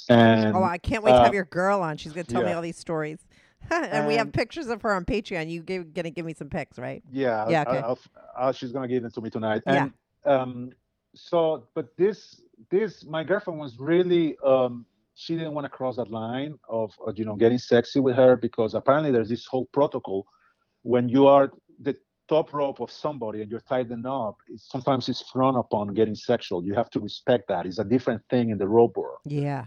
[0.10, 1.98] And oh, I can't wait to uh, have your girl on.
[1.98, 3.20] She's gonna tell me all these stories.
[3.72, 5.50] and we have pictures of her on Patreon.
[5.50, 7.04] You give, gonna give me some pics, right?
[7.12, 7.80] yeah, Yeah, okay.
[7.80, 8.00] I'll,
[8.38, 9.64] I'll, she's gonna give them to me tonight.
[9.66, 9.90] Yeah.
[10.26, 10.72] Um,
[11.16, 14.86] so, but this this my girlfriend was really um,
[15.16, 18.36] she didn't want to cross that line of, of you know getting sexy with her
[18.36, 20.26] because apparently there's this whole protocol
[20.82, 21.96] when you are the
[22.28, 24.38] top rope of somebody and you're tightened up.
[24.48, 26.64] It's, sometimes it's frowned upon getting sexual.
[26.64, 27.66] You have to respect that.
[27.66, 29.20] It's a different thing in the rope world.
[29.26, 29.66] Yeah.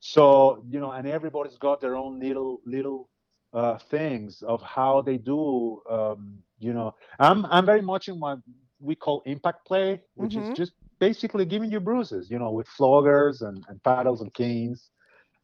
[0.00, 3.08] So you know, and everybody's got their own little little
[3.52, 8.38] uh, things of how they do, um, You know, I'm I'm very much in what
[8.80, 10.48] we call impact play, which Mhm.
[10.50, 12.30] is just basically giving you bruises.
[12.30, 14.90] You know, with floggers and, and paddles and canes.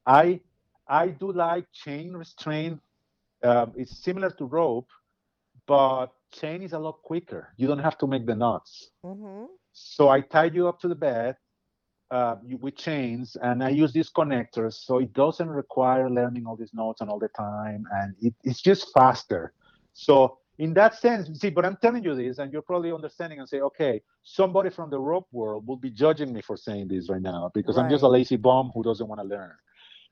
[0.07, 0.41] I
[0.89, 2.81] I do like chain restraint.
[3.43, 4.89] Um, it's similar to rope,
[5.67, 7.53] but chain is a lot quicker.
[7.57, 8.91] You don't have to make the knots.
[9.05, 9.47] Mm-hmm.
[9.73, 11.37] So I tied you up to the bed
[12.11, 16.57] uh, you- with chains, and I use these connectors, so it doesn't require learning all
[16.57, 19.53] these notes and all the time, and it, it's just faster.
[19.93, 23.49] So in that sense, see, but I'm telling you this, and you're probably understanding and
[23.49, 27.23] say, okay, somebody from the rope world will be judging me for saying this right
[27.23, 29.53] now because I'm just a lazy bum who doesn't want to learn.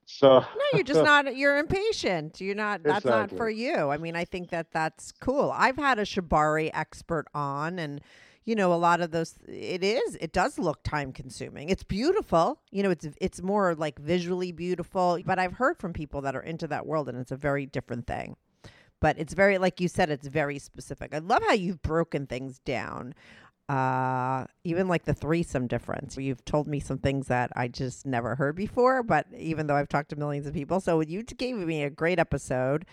[0.06, 1.36] So No, you're just not.
[1.36, 2.40] You're impatient.
[2.40, 2.82] You're not.
[2.84, 3.90] That's not for you.
[3.90, 5.52] I mean, I think that that's cool.
[5.54, 8.00] I've had a shibari expert on, and
[8.46, 9.34] you know, a lot of those.
[9.46, 10.16] It is.
[10.20, 11.68] It does look time consuming.
[11.68, 12.60] It's beautiful.
[12.70, 15.18] You know, it's it's more like visually beautiful.
[15.26, 18.06] But I've heard from people that are into that world, and it's a very different
[18.06, 18.36] thing.
[19.00, 21.14] But it's very, like you said, it's very specific.
[21.14, 23.14] I love how you've broken things down.
[23.68, 26.16] Uh, even like the threesome difference.
[26.16, 29.88] You've told me some things that I just never heard before, but even though I've
[29.88, 32.86] talked to millions of people, so you gave me a great episode.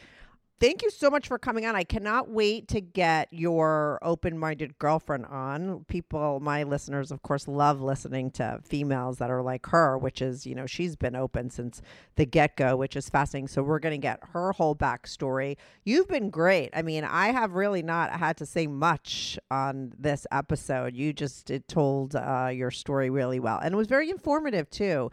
[0.60, 1.76] Thank you so much for coming on.
[1.76, 5.84] I cannot wait to get your open minded girlfriend on.
[5.90, 10.46] People, my listeners, of course, love listening to females that are like her, which is,
[10.46, 11.82] you know, she's been open since
[12.16, 13.50] the get go, which is fascinating.
[13.50, 15.58] So we're going to get her whole backstory.
[15.84, 16.70] You've been great.
[16.74, 20.96] I mean, I have really not had to say much on this episode.
[20.96, 23.60] You just it told uh, your story really well.
[23.62, 25.12] And it was very informative, too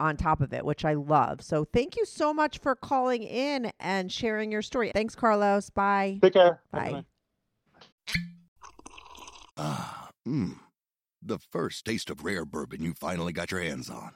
[0.00, 1.42] on top of it, which I love.
[1.42, 4.90] So thank you so much for calling in and sharing your story.
[4.94, 5.70] Thanks, Carlos.
[5.70, 6.18] Bye.
[6.22, 6.60] take care.
[6.72, 7.04] Bye.
[9.56, 10.56] Ah, mmm.
[11.24, 14.12] The first taste of rare bourbon you finally got your hands on.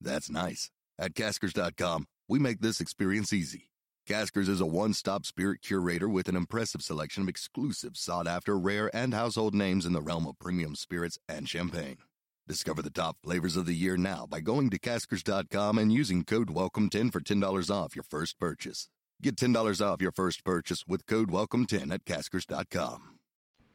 [0.00, 0.70] That's nice.
[0.98, 3.70] At Caskers.com, we make this experience easy.
[4.06, 8.58] Caskers is a one stop spirit curator with an impressive selection of exclusive, sought after,
[8.58, 11.98] rare, and household names in the realm of premium spirits and champagne.
[12.48, 16.48] Discover the top flavors of the year now by going to Caskers.com and using code
[16.48, 18.88] WELCOME10 for $10 off your first purchase.
[19.22, 23.20] Get $10 off your first purchase with code WELCOME10 at Caskers.com.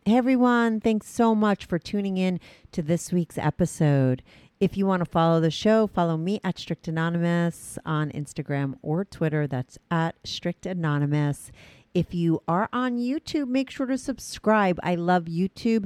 [0.05, 2.39] Hey everyone, thanks so much for tuning in
[2.73, 4.21] to this week's episode.
[4.59, 9.03] If you want to follow the show, follow me at Strict Anonymous on Instagram or
[9.03, 9.47] Twitter.
[9.47, 11.51] That's at Strict Anonymous.
[11.95, 14.79] If you are on YouTube, make sure to subscribe.
[14.83, 15.85] I love YouTube